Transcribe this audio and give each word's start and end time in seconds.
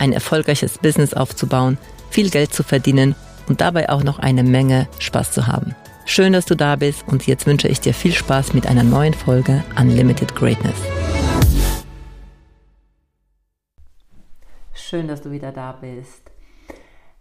ein 0.00 0.12
erfolgreiches 0.12 0.78
Business 0.78 1.14
aufzubauen, 1.14 1.78
viel 2.10 2.30
Geld 2.30 2.52
zu 2.52 2.62
verdienen 2.62 3.14
und 3.48 3.60
dabei 3.60 3.88
auch 3.88 4.02
noch 4.02 4.18
eine 4.18 4.42
Menge 4.42 4.88
Spaß 4.98 5.32
zu 5.32 5.46
haben. 5.46 5.74
Schön, 6.04 6.32
dass 6.32 6.46
du 6.46 6.54
da 6.54 6.76
bist 6.76 7.06
und 7.06 7.26
jetzt 7.26 7.46
wünsche 7.46 7.68
ich 7.68 7.80
dir 7.80 7.92
viel 7.92 8.12
Spaß 8.12 8.54
mit 8.54 8.66
einer 8.66 8.82
neuen 8.82 9.14
Folge 9.14 9.62
Unlimited 9.78 10.34
Greatness. 10.34 10.76
Schön, 14.72 15.06
dass 15.06 15.20
du 15.20 15.30
wieder 15.30 15.52
da 15.52 15.72
bist. 15.72 16.30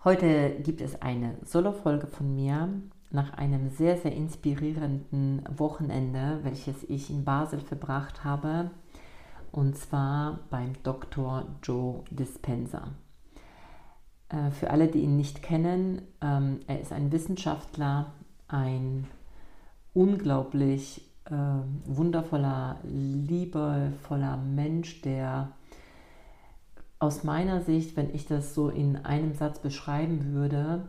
Heute 0.05 0.52
gibt 0.64 0.80
es 0.80 1.02
eine 1.02 1.36
Solo-Folge 1.44 2.08
von 2.08 2.33
mir 2.33 2.70
nach 3.09 3.33
einem 3.33 3.70
sehr, 3.70 3.98
sehr 3.98 4.14
inspirierenden 4.14 5.44
Wochenende, 5.58 6.39
welches 6.44 6.83
ich 6.88 7.09
in 7.09 7.25
Basel 7.25 7.59
verbracht 7.59 8.23
habe, 8.23 8.72
und 9.58 9.75
zwar 9.75 10.38
beim 10.52 10.73
Dr. 10.83 11.44
Joe 11.63 12.03
Dispenza. 12.11 12.89
Äh, 14.30 14.52
für 14.52 14.69
alle, 14.69 14.88
die 14.88 14.99
ihn 14.99 15.17
nicht 15.17 15.41
kennen, 15.41 16.03
ähm, 16.22 16.59
er 16.67 16.80
ist 16.80 16.94
ein 16.94 17.11
Wissenschaftler, 17.11 18.14
ein 18.47 19.08
unglaublich 19.95 21.02
äh, 21.25 21.33
wundervoller, 21.86 22.77
liebevoller 22.83 24.38
Mensch, 24.38 25.02
der 25.02 25.53
aus 26.99 27.23
meiner 27.23 27.61
Sicht, 27.61 27.97
wenn 27.97 28.14
ich 28.14 28.27
das 28.27 28.53
so 28.53 28.69
in 28.69 28.95
einem 28.95 29.33
Satz 29.33 29.58
beschreiben 29.58 30.33
würde, 30.33 30.88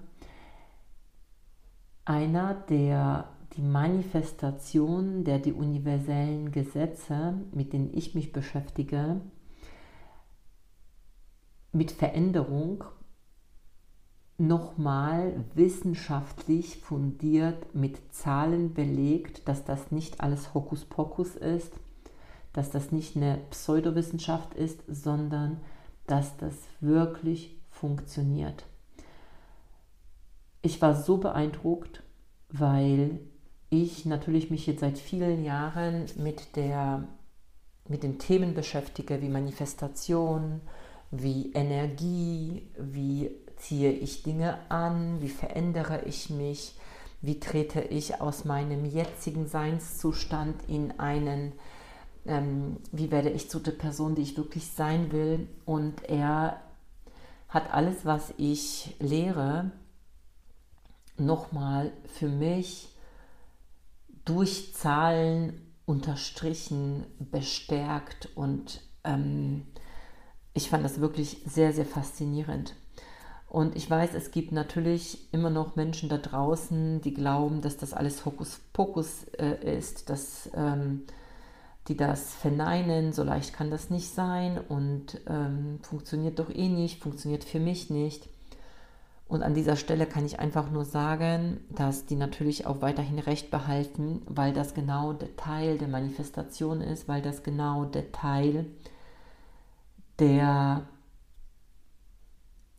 einer, 2.05 2.53
der 2.69 3.31
die 3.59 3.63
Manifestation 3.63 5.25
der 5.25 5.41
die 5.41 5.53
universellen 5.53 6.53
Gesetze, 6.53 7.35
mit 7.53 7.73
denen 7.73 7.93
ich 7.93 8.15
mich 8.15 8.33
beschäftige, 8.33 9.21
mit 11.73 11.91
Veränderung 11.91 12.85
nochmal 14.39 15.45
wissenschaftlich 15.57 16.79
fundiert 16.79 17.75
mit 17.75 18.15
Zahlen 18.15 18.75
belegt, 18.75 19.49
dass 19.49 19.65
das 19.65 19.91
nicht 19.91 20.21
alles 20.21 20.55
Hokuspokus 20.55 21.35
ist, 21.35 21.73
dass 22.53 22.71
das 22.71 22.93
nicht 22.93 23.17
eine 23.17 23.39
Pseudowissenschaft 23.51 24.55
ist, 24.55 24.85
sondern 24.87 25.61
dass 26.07 26.37
das 26.37 26.55
wirklich 26.81 27.61
funktioniert. 27.71 28.65
Ich 30.63 30.81
war 30.81 30.95
so 30.95 31.17
beeindruckt, 31.17 32.05
weil 32.51 33.19
ich 33.71 34.07
natürlich 34.07 34.51
mich 34.51 34.67
jetzt 34.67 34.81
seit 34.81 34.99
vielen 34.99 35.45
Jahren 35.45 36.07
mit, 36.17 36.57
der, 36.57 37.05
mit 37.87 38.03
den 38.03 38.19
Themen 38.19 38.55
beschäftige, 38.55 39.21
wie 39.21 39.29
Manifestation, 39.29 40.61
wie 41.11 41.53
Energie, 41.53 42.69
wie 42.79 43.31
ziehe 43.57 43.93
ich 43.93 44.23
Dinge 44.23 44.59
an, 44.71 45.21
wie 45.21 45.29
verändere 45.29 46.03
ich 46.07 46.31
mich, 46.31 46.75
wie 47.21 47.41
trete 47.41 47.81
ich 47.81 48.21
aus 48.21 48.45
meinem 48.45 48.85
jetzigen 48.85 49.47
Seinszustand 49.47 50.57
in 50.69 50.99
einen, 50.99 51.53
ähm, 52.27 52.77
wie 52.93 53.11
werde 53.11 53.31
ich 53.31 53.51
zu 53.51 53.59
der 53.59 53.73
Person, 53.73 54.15
die 54.15 54.23
ich 54.23 54.37
wirklich 54.37 54.69
sein 54.69 55.11
will. 55.13 55.49
Und 55.65 56.05
er 56.09 56.61
hat 57.49 57.73
alles, 57.73 58.05
was 58.05 58.33
ich 58.37 58.95
lehre, 59.01 59.73
nochmal 61.17 61.93
für 62.07 62.29
mich 62.29 62.91
durch 64.29 64.75
Zahlen 64.75 65.75
unterstrichen, 65.87 67.07
bestärkt 67.19 68.29
und 68.35 68.83
ähm, 69.05 69.67
ich 70.53 70.69
fand 70.69 70.85
das 70.85 71.01
wirklich 71.01 71.43
sehr, 71.47 71.73
sehr 71.73 71.87
faszinierend. 71.87 72.75
Und 73.49 73.75
ich 73.75 73.89
weiß, 73.89 74.13
es 74.13 74.31
gibt 74.31 74.53
natürlich 74.53 75.33
immer 75.33 75.49
noch 75.49 75.77
Menschen 75.77 76.11
da 76.11 76.19
draußen, 76.19 77.01
die 77.01 77.15
glauben, 77.15 77.63
dass 77.63 77.79
das 77.79 77.95
alles 77.95 78.27
Hokuspokus 78.27 79.25
äh, 79.39 79.79
ist, 79.79 80.11
dass 80.11 80.51
ähm, 80.55 81.05
die 81.87 81.97
das 81.97 82.35
verneinen, 82.35 83.15
so 83.15 83.23
leicht 83.23 83.55
kann 83.55 83.71
das 83.71 83.89
nicht 83.89 84.11
sein 84.11 84.59
und 84.59 85.23
ähm, 85.27 85.79
funktioniert 85.81 86.39
doch 86.39 86.51
eh 86.51 86.69
nicht, 86.69 87.03
funktioniert 87.03 87.45
für 87.45 87.61
mich 87.61 87.89
nicht. 87.89 88.29
Und 89.29 89.43
an 89.43 89.53
dieser 89.53 89.77
Stelle 89.77 90.07
kann 90.07 90.25
ich 90.25 90.41
einfach 90.41 90.71
nur 90.71 90.87
sagen, 90.87 91.61
dass 91.69 92.07
die 92.07 92.17
natürlich 92.17 92.67
auch 92.67 92.81
weiterhin 92.81 93.19
Recht 93.19 93.51
behalten, 93.51 94.23
weil 94.27 94.55
das 94.55 94.73
genau 94.73 95.13
der 95.13 95.37
Teil 95.37 95.77
der 95.77 95.89
Manifestation 95.89 96.81
ist, 96.81 97.09
weil 97.09 97.21
das 97.21 97.43
genau 97.43 97.85
der 97.85 98.11
Teil 98.11 98.65
der, 100.19 100.87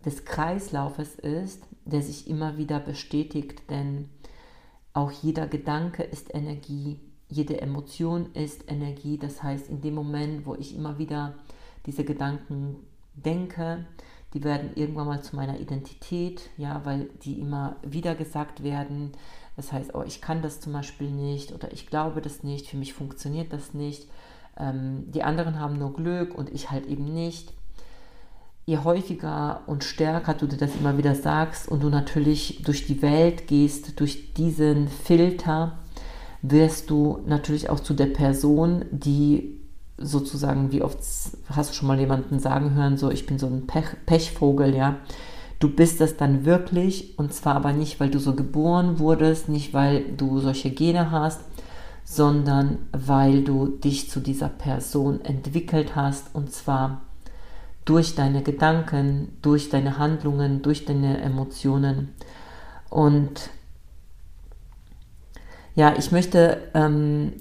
des 0.03 0.25
Kreislaufes 0.25 1.15
ist, 1.15 1.63
der 1.85 2.01
sich 2.01 2.27
immer 2.27 2.57
wieder 2.57 2.79
bestätigt, 2.79 3.69
denn 3.69 4.09
auch 4.93 5.11
jeder 5.11 5.45
Gedanke 5.45 6.01
ist 6.01 6.33
Energie, 6.33 6.99
jede 7.27 7.61
Emotion 7.61 8.33
ist 8.33 8.69
Energie. 8.71 9.19
Das 9.19 9.43
heißt, 9.43 9.69
in 9.69 9.81
dem 9.81 9.93
Moment, 9.93 10.47
wo 10.47 10.55
ich 10.55 10.75
immer 10.75 10.97
wieder 10.97 11.35
diese 11.85 12.03
Gedanken 12.03 12.77
denke, 13.13 13.85
die 14.33 14.43
werden 14.43 14.71
irgendwann 14.75 15.07
mal 15.07 15.21
zu 15.21 15.35
meiner 15.35 15.59
Identität, 15.59 16.49
ja, 16.57 16.81
weil 16.83 17.09
die 17.23 17.39
immer 17.39 17.75
wieder 17.81 18.15
gesagt 18.15 18.63
werden. 18.63 19.11
Das 19.55 19.71
heißt, 19.71 19.95
oh, 19.95 20.03
ich 20.05 20.21
kann 20.21 20.41
das 20.41 20.59
zum 20.59 20.73
Beispiel 20.73 21.09
nicht 21.09 21.51
oder 21.51 21.71
ich 21.73 21.87
glaube 21.87 22.21
das 22.21 22.43
nicht, 22.43 22.67
für 22.67 22.77
mich 22.77 22.93
funktioniert 22.93 23.51
das 23.51 23.73
nicht. 23.73 24.07
Ähm, 24.57 25.11
die 25.11 25.23
anderen 25.23 25.59
haben 25.59 25.77
nur 25.77 25.93
Glück 25.93 26.37
und 26.37 26.51
ich 26.51 26.71
halt 26.71 26.85
eben 26.85 27.13
nicht. 27.13 27.53
Je 28.65 28.77
häufiger 28.77 29.63
und 29.65 29.83
stärker 29.83 30.35
du 30.35 30.45
dir 30.45 30.57
das 30.57 30.75
immer 30.75 30.97
wieder 30.97 31.15
sagst 31.15 31.67
und 31.67 31.81
du 31.81 31.89
natürlich 31.89 32.61
durch 32.63 32.85
die 32.85 33.01
Welt 33.01 33.47
gehst, 33.47 33.99
durch 33.99 34.33
diesen 34.35 34.87
Filter, 34.87 35.79
wirst 36.41 36.89
du 36.89 37.19
natürlich 37.25 37.69
auch 37.69 37.79
zu 37.79 37.93
der 37.93 38.05
Person, 38.07 38.85
die 38.91 39.58
sozusagen, 39.99 40.71
wie 40.71 40.81
oft 40.81 40.99
hast 41.49 41.69
du 41.69 41.73
schon 41.73 41.87
mal 41.87 41.99
jemanden 41.99 42.39
sagen 42.39 42.73
hören, 42.73 42.97
so 42.97 43.09
ich 43.11 43.25
bin 43.25 43.39
so 43.39 43.47
ein 43.47 43.67
Pech, 43.67 43.85
Pechvogel, 44.05 44.75
ja. 44.75 44.97
Du 45.59 45.69
bist 45.69 45.99
es 45.99 46.15
dann 46.15 46.45
wirklich 46.45 47.19
und 47.19 47.33
zwar 47.33 47.55
aber 47.55 47.73
nicht, 47.73 47.99
weil 47.99 48.09
du 48.09 48.19
so 48.19 48.33
geboren 48.33 48.99
wurdest, 48.99 49.49
nicht 49.49 49.73
weil 49.73 50.03
du 50.15 50.39
solche 50.39 50.71
Gene 50.71 51.11
hast, 51.11 51.41
sondern 52.05 52.79
weil 52.91 53.43
du 53.43 53.67
dich 53.67 54.09
zu 54.09 54.19
dieser 54.19 54.49
Person 54.49 55.23
entwickelt 55.23 55.95
hast 55.95 56.33
und 56.33 56.51
zwar 56.51 57.01
durch 57.85 58.15
deine 58.15 58.41
Gedanken, 58.41 59.37
durch 59.41 59.69
deine 59.69 59.97
Handlungen, 59.97 60.61
durch 60.61 60.85
deine 60.85 61.21
Emotionen. 61.21 62.09
Und 62.89 63.49
ja, 65.75 65.95
ich 65.97 66.11
möchte 66.11 66.69
ähm, 66.73 67.33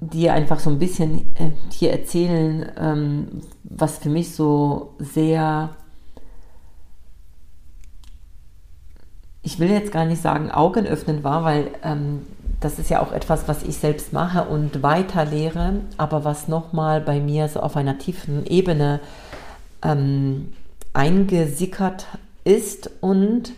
dir 0.00 0.34
einfach 0.34 0.60
so 0.60 0.70
ein 0.70 0.78
bisschen 0.78 1.34
äh, 1.36 1.50
hier 1.70 1.90
erzählen, 1.90 2.70
ähm, 2.78 3.42
was 3.64 3.98
für 3.98 4.10
mich 4.10 4.34
so 4.34 4.94
sehr, 4.98 5.70
ich 9.42 9.58
will 9.58 9.70
jetzt 9.70 9.92
gar 9.92 10.04
nicht 10.04 10.20
sagen 10.20 10.50
augenöffnend 10.50 11.24
war, 11.24 11.44
weil 11.44 11.70
ähm, 11.82 12.26
das 12.60 12.78
ist 12.78 12.90
ja 12.90 13.00
auch 13.00 13.12
etwas, 13.12 13.48
was 13.48 13.62
ich 13.62 13.76
selbst 13.76 14.12
mache 14.12 14.44
und 14.44 14.82
weiterlehre, 14.82 15.80
aber 15.96 16.24
was 16.24 16.48
nochmal 16.48 17.00
bei 17.00 17.20
mir 17.20 17.48
so 17.48 17.60
auf 17.60 17.76
einer 17.76 17.98
tiefen 17.98 18.46
Ebene 18.46 19.00
ähm, 19.82 20.52
eingesickert 20.92 22.06
ist 22.44 22.90
und 23.00 23.52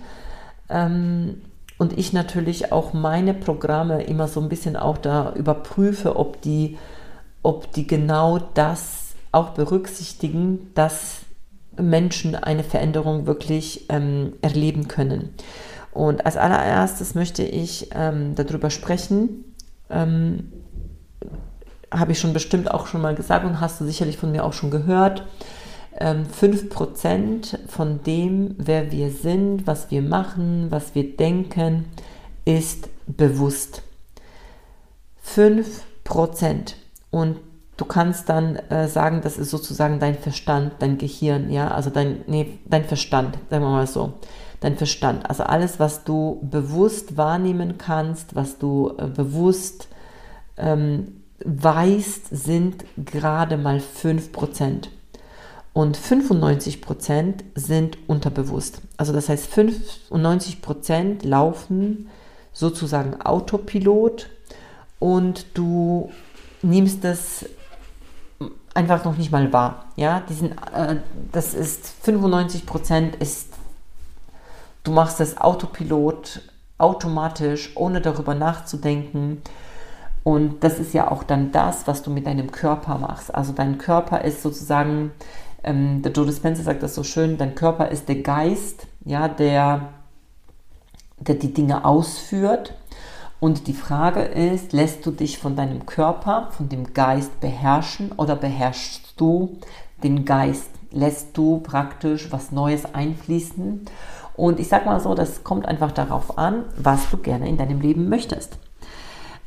ähm, 0.69 1.43
und 1.79 1.97
ich 1.97 2.13
natürlich 2.13 2.73
auch 2.73 2.93
meine 2.93 3.33
Programme 3.35 4.03
immer 4.03 4.29
so 4.29 4.41
ein 4.41 4.49
bisschen 4.49 4.77
auch 4.77 4.99
da 4.99 5.33
überprüfe, 5.35 6.17
ob 6.17 6.43
die, 6.43 6.77
ob 7.43 7.73
die 7.73 7.87
genau 7.87 8.39
das 8.55 9.15
auch 9.31 9.51
berücksichtigen, 9.51 10.73
dass 10.75 11.21
Menschen 11.81 12.35
eine 12.35 12.65
Veränderung 12.65 13.27
wirklich 13.27 13.87
ähm, 13.89 14.33
erleben 14.43 14.89
können. 14.89 15.35
Und 15.93 16.27
als 16.27 16.37
allererstes 16.37 17.15
möchte 17.15 17.45
ich 17.45 17.91
ähm, 17.95 18.35
darüber 18.35 18.71
sprechen, 18.71 19.45
ähm, 19.89 20.53
habe 21.93 22.13
ich 22.13 22.19
schon 22.19 22.33
bestimmt 22.33 22.71
auch 22.71 22.87
schon 22.87 23.01
mal 23.01 23.15
gesagt 23.15 23.45
und 23.47 23.61
hast 23.61 23.81
du 23.81 23.85
sicherlich 23.85 24.19
von 24.19 24.33
mir 24.33 24.45
auch 24.45 24.53
schon 24.53 24.71
gehört, 24.71 25.25
5% 25.99 27.15
ähm, 27.15 27.41
von 27.69 28.03
dem, 28.05 28.55
wer 28.59 28.93
wir 28.93 29.11
sind, 29.11 29.67
was 29.67 29.91
wir 29.91 30.03
machen, 30.03 30.67
was 30.71 30.95
wir 30.95 31.17
denken, 31.17 31.87
ist 32.45 32.89
bewusst. 33.07 33.83
5%. 35.35 36.75
Und 37.11 37.39
du 37.77 37.85
kannst 37.85 38.29
dann 38.29 38.57
äh, 38.57 38.89
sagen, 38.89 39.21
das 39.23 39.39
ist 39.39 39.51
sozusagen 39.51 39.99
dein 39.99 40.17
Verstand, 40.17 40.75
dein 40.79 40.99
Gehirn, 40.99 41.51
ja, 41.51 41.69
also 41.69 41.91
dein, 41.91 42.21
nee, 42.27 42.59
dein 42.67 42.85
Verstand, 42.85 43.39
sagen 43.51 43.65
wir 43.65 43.71
mal 43.71 43.87
so. 43.87 44.15
Dein 44.61 44.77
Verstand, 44.77 45.29
also 45.31 45.45
alles, 45.45 45.79
was 45.79 46.03
du 46.03 46.41
bewusst 46.43 47.17
wahrnehmen 47.17 47.79
kannst, 47.79 48.35
was 48.35 48.59
du 48.59 48.93
äh, 48.99 49.07
bewusst 49.07 49.89
ähm, 50.57 51.23
weißt, 51.45 52.29
sind 52.31 52.85
gerade 52.97 53.57
mal 53.57 53.79
5%. 53.79 54.89
Und 55.79 55.97
95% 55.97 57.35
sind 57.55 57.99
unterbewusst. 58.09 58.81
Also 58.97 59.13
das 59.13 59.29
heißt, 59.29 59.57
95% 59.57 61.25
laufen 61.25 62.11
sozusagen 62.53 63.21
Autopilot 63.21 64.29
und 64.99 65.47
du 65.55 66.11
nimmst 66.63 67.05
das 67.05 67.47
einfach 68.75 69.05
noch 69.05 69.17
nicht 69.17 69.31
mal 69.31 69.53
wahr. 69.53 69.85
Ja, 69.95 70.19
diesen, 70.29 70.59
äh, 70.75 70.97
das 71.31 71.55
ist 71.55 71.95
95 72.03 72.67
Prozent 72.67 73.15
ist, 73.15 73.51
du 74.83 74.91
machst 74.91 75.21
das 75.21 75.41
Autopilot 75.41 76.41
automatisch, 76.79 77.71
ohne 77.77 78.01
darüber 78.01 78.35
nachzudenken. 78.35 79.43
Und 80.25 80.65
das 80.65 80.81
ist 80.81 80.93
ja 80.93 81.09
auch 81.09 81.23
dann 81.23 81.53
das, 81.53 81.87
was 81.87 82.03
du 82.03 82.11
mit 82.11 82.27
deinem 82.27 82.51
Körper 82.51 82.99
machst. 82.99 83.33
Also 83.33 83.53
dein 83.53 83.79
Körper 83.79 84.25
ist 84.25 84.43
sozusagen, 84.43 85.13
ähm, 85.69 86.03
der 86.03 86.13
Joe 86.13 86.27
Dispenza 86.27 86.63
sagt 86.63 86.83
das 86.83 86.95
so 86.95 87.03
schön, 87.03 87.37
dein 87.37 87.55
Körper 87.55 87.89
ist 87.89 88.09
der 88.09 88.23
Geist, 88.23 88.87
ja, 89.05 89.29
der, 89.29 89.89
der 91.19 91.35
die 91.35 91.53
Dinge 91.53 91.85
ausführt. 91.85 92.75
Und 93.41 93.69
die 93.69 93.75
Frage 93.75 94.23
ist, 94.23 94.73
lässt 94.73 95.07
du 95.07 95.13
dich 95.13 95.39
von 95.39 95.55
deinem 95.55 95.87
Körper, 95.87 96.49
von 96.51 96.69
dem 96.69 96.93
Geist 96.93 97.41
beherrschen 97.41 98.11
oder 98.13 98.35
beherrschst 98.35 99.15
du 99.17 99.59
den 100.03 100.25
Geist? 100.25 100.71
Lässt 100.91 101.37
du 101.37 101.59
praktisch 101.59 102.33
was 102.33 102.51
Neues 102.51 102.95
einfließen? 102.95 103.85
Und 104.35 104.59
ich 104.59 104.69
sag 104.69 104.87
mal 104.87 105.01
so, 105.01 105.15
das 105.15 105.45
kommt 105.45 105.67
einfach 105.67 105.93
darauf 105.93 106.39
an, 106.39 106.65
was 106.77 107.11
du 107.11 107.19
gerne 107.19 107.49
in 107.49 107.59
deinem 107.59 107.81
Leben 107.81 108.09
möchtest. 108.09 108.59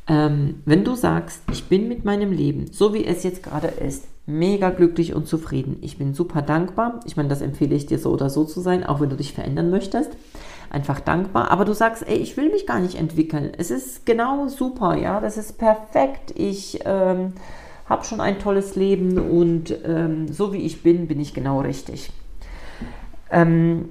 Ähm, 0.08 0.62
wenn 0.64 0.84
du 0.84 0.94
sagst, 0.94 1.42
ich 1.52 1.68
bin 1.68 1.88
mit 1.88 2.04
meinem 2.04 2.32
Leben, 2.32 2.66
so 2.72 2.92
wie 2.92 3.04
es 3.04 3.22
jetzt 3.22 3.42
gerade 3.42 3.68
ist, 3.68 4.06
mega 4.26 4.70
glücklich 4.70 5.14
und 5.14 5.28
zufrieden, 5.28 5.78
ich 5.80 5.98
bin 5.98 6.14
super 6.14 6.42
dankbar, 6.42 7.00
ich 7.04 7.16
meine, 7.16 7.28
das 7.28 7.40
empfehle 7.40 7.74
ich 7.74 7.86
dir 7.86 7.98
so 7.98 8.10
oder 8.10 8.30
so 8.30 8.44
zu 8.44 8.60
sein, 8.60 8.84
auch 8.84 9.00
wenn 9.00 9.10
du 9.10 9.16
dich 9.16 9.32
verändern 9.32 9.70
möchtest, 9.70 10.10
einfach 10.70 11.00
dankbar. 11.00 11.50
Aber 11.50 11.64
du 11.64 11.72
sagst, 11.72 12.06
ey, 12.06 12.16
ich 12.16 12.36
will 12.36 12.50
mich 12.50 12.66
gar 12.66 12.80
nicht 12.80 12.96
entwickeln. 12.96 13.52
Es 13.56 13.70
ist 13.70 14.06
genau 14.06 14.48
super, 14.48 14.96
ja, 14.96 15.20
das 15.20 15.36
ist 15.36 15.58
perfekt. 15.58 16.32
Ich 16.34 16.80
ähm, 16.84 17.34
habe 17.86 18.04
schon 18.04 18.20
ein 18.20 18.38
tolles 18.38 18.74
Leben 18.74 19.18
und 19.18 19.74
ähm, 19.84 20.28
so 20.32 20.52
wie 20.52 20.62
ich 20.62 20.82
bin, 20.82 21.06
bin 21.06 21.20
ich 21.20 21.34
genau 21.34 21.60
richtig. 21.60 22.10
Ähm, 23.30 23.90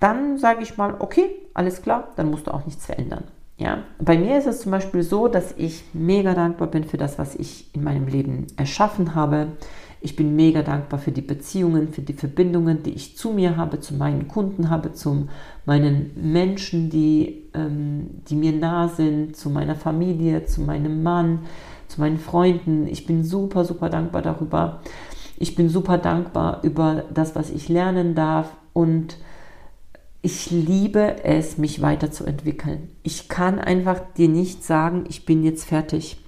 dann 0.00 0.38
sage 0.38 0.62
ich 0.62 0.76
mal, 0.76 0.96
okay, 0.98 1.30
alles 1.54 1.82
klar, 1.82 2.08
dann 2.16 2.30
musst 2.30 2.46
du 2.46 2.54
auch 2.54 2.66
nichts 2.66 2.86
verändern. 2.86 3.24
Ja, 3.62 3.84
bei 4.00 4.18
mir 4.18 4.38
ist 4.38 4.48
es 4.48 4.62
zum 4.62 4.72
Beispiel 4.72 5.04
so, 5.04 5.28
dass 5.28 5.54
ich 5.56 5.84
mega 5.92 6.34
dankbar 6.34 6.66
bin 6.66 6.82
für 6.82 6.96
das, 6.96 7.16
was 7.16 7.36
ich 7.36 7.72
in 7.72 7.84
meinem 7.84 8.08
Leben 8.08 8.48
erschaffen 8.56 9.14
habe. 9.14 9.52
Ich 10.00 10.16
bin 10.16 10.34
mega 10.34 10.62
dankbar 10.62 10.98
für 10.98 11.12
die 11.12 11.20
Beziehungen, 11.20 11.92
für 11.92 12.00
die 12.00 12.12
Verbindungen, 12.12 12.82
die 12.82 12.90
ich 12.90 13.16
zu 13.16 13.30
mir 13.30 13.56
habe, 13.56 13.78
zu 13.78 13.94
meinen 13.94 14.26
Kunden 14.26 14.68
habe, 14.68 14.94
zu 14.94 15.28
meinen 15.64 16.10
Menschen, 16.16 16.90
die, 16.90 17.44
ähm, 17.54 18.10
die 18.28 18.34
mir 18.34 18.50
nah 18.50 18.88
sind, 18.88 19.36
zu 19.36 19.48
meiner 19.48 19.76
Familie, 19.76 20.44
zu 20.44 20.62
meinem 20.62 21.04
Mann, 21.04 21.42
zu 21.86 22.00
meinen 22.00 22.18
Freunden. 22.18 22.88
Ich 22.88 23.06
bin 23.06 23.22
super, 23.22 23.64
super 23.64 23.88
dankbar 23.88 24.22
darüber. 24.22 24.80
Ich 25.38 25.54
bin 25.54 25.68
super 25.68 25.98
dankbar 25.98 26.58
über 26.64 27.04
das, 27.14 27.36
was 27.36 27.48
ich 27.48 27.68
lernen 27.68 28.16
darf 28.16 28.48
und 28.72 29.18
ich 30.22 30.50
liebe 30.50 31.24
es, 31.24 31.58
mich 31.58 31.82
weiterzuentwickeln. 31.82 32.88
Ich 33.02 33.28
kann 33.28 33.58
einfach 33.58 34.00
dir 34.16 34.28
nicht 34.28 34.64
sagen, 34.64 35.04
ich 35.08 35.24
bin 35.26 35.42
jetzt 35.42 35.64
fertig, 35.64 36.18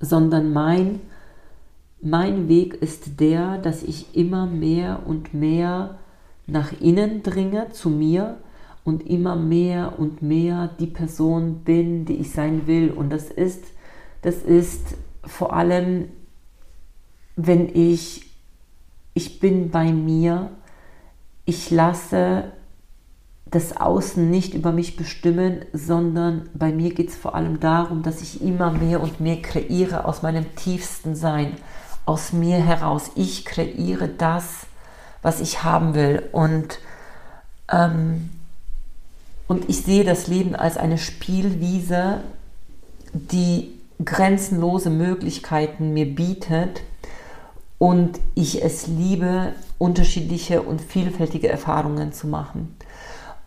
sondern 0.00 0.52
mein 0.52 1.00
mein 2.02 2.48
Weg 2.48 2.74
ist 2.74 3.20
der, 3.20 3.58
dass 3.58 3.84
ich 3.84 4.16
immer 4.16 4.46
mehr 4.46 5.04
und 5.06 5.32
mehr 5.32 5.98
nach 6.48 6.72
innen 6.80 7.22
dringe 7.22 7.70
zu 7.70 7.90
mir 7.90 8.38
und 8.82 9.06
immer 9.06 9.36
mehr 9.36 10.00
und 10.00 10.20
mehr 10.20 10.68
die 10.80 10.88
Person 10.88 11.60
bin, 11.64 12.04
die 12.04 12.16
ich 12.16 12.32
sein 12.32 12.66
will. 12.66 12.90
Und 12.90 13.10
das 13.10 13.30
ist, 13.30 13.62
das 14.22 14.42
ist 14.42 14.96
vor 15.24 15.52
allem, 15.52 16.08
wenn 17.36 17.68
ich, 17.72 18.26
ich 19.14 19.38
bin 19.38 19.70
bei 19.70 19.92
mir, 19.92 20.50
ich 21.44 21.70
lasse 21.70 22.52
das 23.52 23.76
Außen 23.76 24.30
nicht 24.30 24.54
über 24.54 24.72
mich 24.72 24.96
bestimmen, 24.96 25.66
sondern 25.74 26.48
bei 26.54 26.72
mir 26.72 26.92
geht 26.94 27.10
es 27.10 27.16
vor 27.16 27.34
allem 27.34 27.60
darum, 27.60 28.02
dass 28.02 28.22
ich 28.22 28.42
immer 28.42 28.70
mehr 28.72 29.02
und 29.02 29.20
mehr 29.20 29.40
kreiere 29.42 30.06
aus 30.06 30.22
meinem 30.22 30.56
tiefsten 30.56 31.14
Sein 31.14 31.56
aus 32.06 32.32
mir 32.32 32.56
heraus. 32.56 33.10
Ich 33.14 33.44
kreiere 33.44 34.08
das, 34.08 34.66
was 35.20 35.40
ich 35.40 35.62
haben 35.62 35.94
will. 35.94 36.22
Und, 36.32 36.78
ähm, 37.70 38.30
und 39.48 39.68
ich 39.68 39.82
sehe 39.82 40.04
das 40.04 40.28
Leben 40.28 40.56
als 40.56 40.78
eine 40.78 40.96
Spielwiese, 40.96 42.22
die 43.12 43.78
grenzenlose 44.02 44.88
Möglichkeiten 44.88 45.92
mir 45.92 46.06
bietet. 46.06 46.80
Und 47.78 48.18
ich 48.34 48.64
es 48.64 48.86
liebe, 48.86 49.52
unterschiedliche 49.76 50.62
und 50.62 50.80
vielfältige 50.80 51.48
Erfahrungen 51.48 52.14
zu 52.14 52.28
machen. 52.28 52.76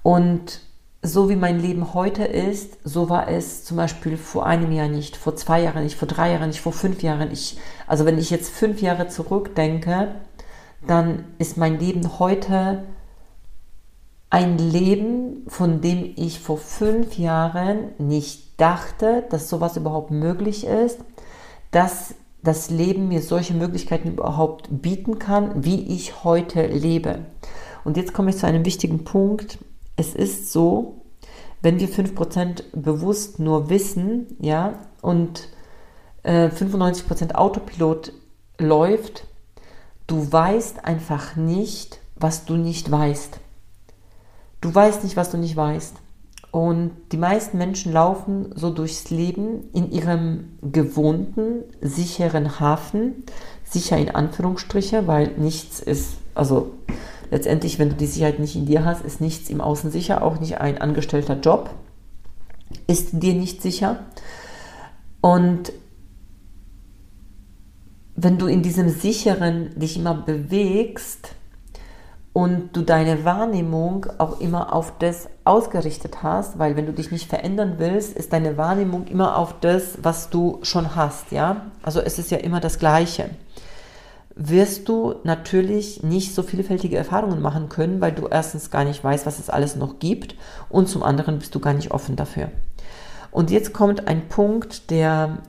Und 0.05 0.61
so 1.01 1.29
wie 1.29 1.35
mein 1.35 1.59
Leben 1.59 1.95
heute 1.95 2.25
ist, 2.25 2.77
so 2.83 3.09
war 3.09 3.27
es 3.27 3.63
zum 3.63 3.77
Beispiel 3.77 4.17
vor 4.17 4.45
einem 4.45 4.71
Jahr 4.71 4.87
nicht, 4.87 5.17
vor 5.17 5.35
zwei 5.35 5.63
Jahren 5.63 5.83
nicht, 5.83 5.95
vor 5.95 6.07
drei 6.07 6.31
Jahren 6.31 6.49
nicht, 6.49 6.61
vor 6.61 6.73
fünf 6.73 7.01
Jahren. 7.01 7.31
Ich, 7.31 7.57
also 7.87 8.05
wenn 8.05 8.19
ich 8.19 8.29
jetzt 8.29 8.53
fünf 8.53 8.83
Jahre 8.83 9.07
zurückdenke, 9.07 10.13
dann 10.85 11.23
ist 11.39 11.57
mein 11.57 11.79
Leben 11.79 12.19
heute 12.19 12.83
ein 14.29 14.59
Leben, 14.59 15.43
von 15.47 15.81
dem 15.81 16.13
ich 16.15 16.39
vor 16.39 16.59
fünf 16.59 17.17
Jahren 17.17 17.89
nicht 17.97 18.61
dachte, 18.61 19.23
dass 19.31 19.49
sowas 19.49 19.75
überhaupt 19.75 20.11
möglich 20.11 20.67
ist, 20.67 20.99
dass 21.71 22.13
das 22.43 22.69
Leben 22.69 23.07
mir 23.07 23.23
solche 23.23 23.55
Möglichkeiten 23.55 24.09
überhaupt 24.09 24.67
bieten 24.69 25.17
kann, 25.17 25.63
wie 25.65 25.95
ich 25.95 26.23
heute 26.23 26.67
lebe. 26.67 27.25
Und 27.83 27.97
jetzt 27.97 28.13
komme 28.13 28.29
ich 28.29 28.37
zu 28.37 28.45
einem 28.45 28.65
wichtigen 28.65 29.03
Punkt, 29.03 29.57
es 29.95 30.13
ist 30.13 30.51
so, 30.51 31.01
wenn 31.61 31.79
wir 31.79 31.89
5% 31.89 32.63
bewusst 32.73 33.39
nur 33.39 33.69
wissen, 33.69 34.27
ja, 34.39 34.73
und 35.01 35.49
äh, 36.23 36.47
95% 36.47 37.33
Autopilot 37.33 38.13
läuft, 38.59 39.25
du 40.07 40.31
weißt 40.31 40.85
einfach 40.85 41.35
nicht, 41.35 41.99
was 42.15 42.45
du 42.45 42.55
nicht 42.55 42.91
weißt. 42.91 43.39
Du 44.61 44.73
weißt 44.73 45.03
nicht, 45.03 45.17
was 45.17 45.31
du 45.31 45.37
nicht 45.37 45.55
weißt. 45.55 45.95
Und 46.51 46.91
die 47.11 47.17
meisten 47.17 47.57
Menschen 47.57 47.91
laufen 47.91 48.53
so 48.55 48.69
durchs 48.69 49.09
Leben 49.09 49.69
in 49.73 49.91
ihrem 49.91 50.57
gewohnten, 50.61 51.63
sicheren 51.81 52.59
Hafen, 52.61 53.25
sicher 53.65 53.97
in 53.97 54.09
Anführungsstriche, 54.09 55.05
weil 55.05 55.33
nichts 55.37 55.81
ist, 55.81 56.13
also 56.33 56.71
letztendlich, 57.31 57.79
wenn 57.79 57.89
du 57.89 57.95
die 57.95 58.07
Sicherheit 58.07 58.39
nicht 58.39 58.55
in 58.55 58.65
dir 58.65 58.85
hast, 58.85 59.03
ist 59.03 59.21
nichts 59.21 59.49
im 59.49 59.61
Außen 59.61 59.91
sicher, 59.91 60.23
auch 60.23 60.39
nicht 60.39 60.59
ein 60.59 60.77
angestellter 60.77 61.39
Job 61.39 61.69
ist 62.87 63.09
dir 63.13 63.33
nicht 63.33 63.61
sicher. 63.61 63.99
Und 65.21 65.71
wenn 68.15 68.37
du 68.37 68.47
in 68.47 68.61
diesem 68.61 68.89
sicheren 68.89 69.77
dich 69.77 69.97
immer 69.97 70.13
bewegst 70.13 71.35
und 72.31 72.75
du 72.75 72.81
deine 72.81 73.25
Wahrnehmung 73.25 74.05
auch 74.17 74.39
immer 74.39 74.73
auf 74.73 74.93
das 74.99 75.29
ausgerichtet 75.43 76.21
hast, 76.21 76.59
weil 76.59 76.75
wenn 76.75 76.85
du 76.85 76.93
dich 76.93 77.11
nicht 77.11 77.27
verändern 77.27 77.75
willst, 77.77 78.15
ist 78.15 78.33
deine 78.33 78.57
Wahrnehmung 78.57 79.07
immer 79.07 79.37
auf 79.37 79.59
das, 79.59 79.97
was 80.01 80.29
du 80.29 80.59
schon 80.61 80.95
hast, 80.95 81.31
ja? 81.31 81.71
Also 81.81 82.01
es 82.01 82.19
ist 82.19 82.31
ja 82.31 82.37
immer 82.37 82.59
das 82.59 82.79
Gleiche 82.79 83.29
wirst 84.35 84.89
du 84.89 85.15
natürlich 85.23 86.03
nicht 86.03 86.35
so 86.35 86.43
vielfältige 86.43 86.97
Erfahrungen 86.97 87.41
machen 87.41 87.69
können, 87.69 88.01
weil 88.01 88.11
du 88.11 88.27
erstens 88.27 88.69
gar 88.69 88.83
nicht 88.83 89.01
weißt, 89.01 89.25
was 89.25 89.39
es 89.39 89.49
alles 89.49 89.77
noch 89.77 89.99
gibt 89.99 90.35
und 90.69 90.89
zum 90.89 91.03
anderen 91.03 91.39
bist 91.39 91.55
du 91.55 91.59
gar 91.59 91.73
nicht 91.73 91.91
offen 91.91 92.17
dafür. 92.17 92.51
Und 93.31 93.49
jetzt 93.49 93.73
kommt 93.73 94.07
ein 94.07 94.27
Punkt, 94.27 94.91
der, 94.91 95.39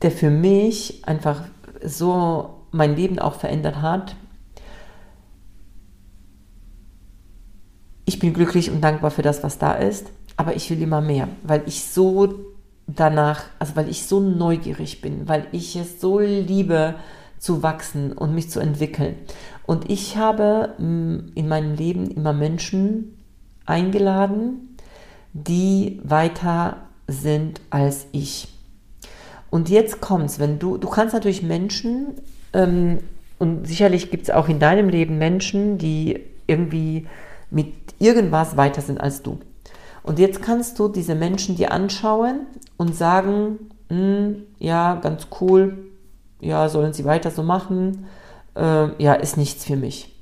der 0.00 0.10
für 0.10 0.30
mich 0.30 1.06
einfach 1.06 1.44
so 1.84 2.66
mein 2.70 2.96
Leben 2.96 3.18
auch 3.18 3.34
verändert 3.34 3.82
hat. 3.82 4.16
Ich 8.06 8.18
bin 8.18 8.32
glücklich 8.32 8.70
und 8.70 8.80
dankbar 8.80 9.10
für 9.10 9.22
das, 9.22 9.42
was 9.42 9.58
da 9.58 9.74
ist, 9.74 10.06
aber 10.38 10.56
ich 10.56 10.70
will 10.70 10.80
immer 10.80 11.02
mehr, 11.02 11.28
weil 11.42 11.62
ich 11.66 11.84
so 11.84 12.51
danach, 12.96 13.44
also 13.58 13.76
weil 13.76 13.88
ich 13.88 14.06
so 14.06 14.20
neugierig 14.20 15.00
bin, 15.00 15.28
weil 15.28 15.46
ich 15.52 15.76
es 15.76 16.00
so 16.00 16.18
liebe 16.18 16.94
zu 17.38 17.62
wachsen 17.62 18.12
und 18.12 18.34
mich 18.34 18.50
zu 18.50 18.60
entwickeln. 18.60 19.16
Und 19.66 19.90
ich 19.90 20.16
habe 20.16 20.74
mm, 20.78 21.32
in 21.34 21.48
meinem 21.48 21.74
Leben 21.74 22.10
immer 22.10 22.32
Menschen 22.32 23.18
eingeladen, 23.66 24.76
die 25.32 26.00
weiter 26.04 26.76
sind 27.06 27.60
als 27.70 28.06
ich. 28.12 28.48
Und 29.50 29.68
jetzt 29.68 30.00
kommt's, 30.00 30.38
wenn 30.38 30.58
du, 30.58 30.78
du 30.78 30.88
kannst 30.88 31.14
natürlich 31.14 31.42
Menschen, 31.42 32.14
ähm, 32.52 32.98
und 33.38 33.66
sicherlich 33.66 34.10
gibt 34.10 34.24
es 34.24 34.30
auch 34.30 34.48
in 34.48 34.60
deinem 34.60 34.88
Leben 34.88 35.18
Menschen, 35.18 35.76
die 35.76 36.20
irgendwie 36.46 37.08
mit 37.50 37.72
irgendwas 37.98 38.56
weiter 38.56 38.82
sind 38.82 39.00
als 39.00 39.22
du. 39.22 39.40
Und 40.02 40.18
jetzt 40.18 40.42
kannst 40.42 40.78
du 40.78 40.88
diese 40.88 41.14
Menschen 41.14 41.56
dir 41.56 41.72
anschauen 41.72 42.46
und 42.76 42.96
sagen, 42.96 43.70
hm, 43.88 44.42
ja, 44.58 44.96
ganz 44.96 45.28
cool, 45.40 45.78
ja, 46.40 46.68
sollen 46.68 46.92
sie 46.92 47.04
weiter 47.04 47.30
so 47.30 47.42
machen, 47.42 48.06
äh, 48.54 49.02
ja, 49.02 49.14
ist 49.14 49.36
nichts 49.36 49.64
für 49.64 49.76
mich. 49.76 50.14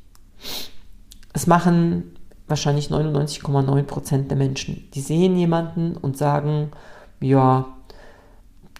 Es 1.33 1.47
machen 1.47 2.17
wahrscheinlich 2.47 2.91
99,9% 2.91 4.29
der 4.29 4.37
Menschen. 4.37 4.89
Die 4.93 5.01
sehen 5.01 5.37
jemanden 5.37 5.97
und 5.97 6.19
sagen, 6.19 6.73
ja, 7.21 7.67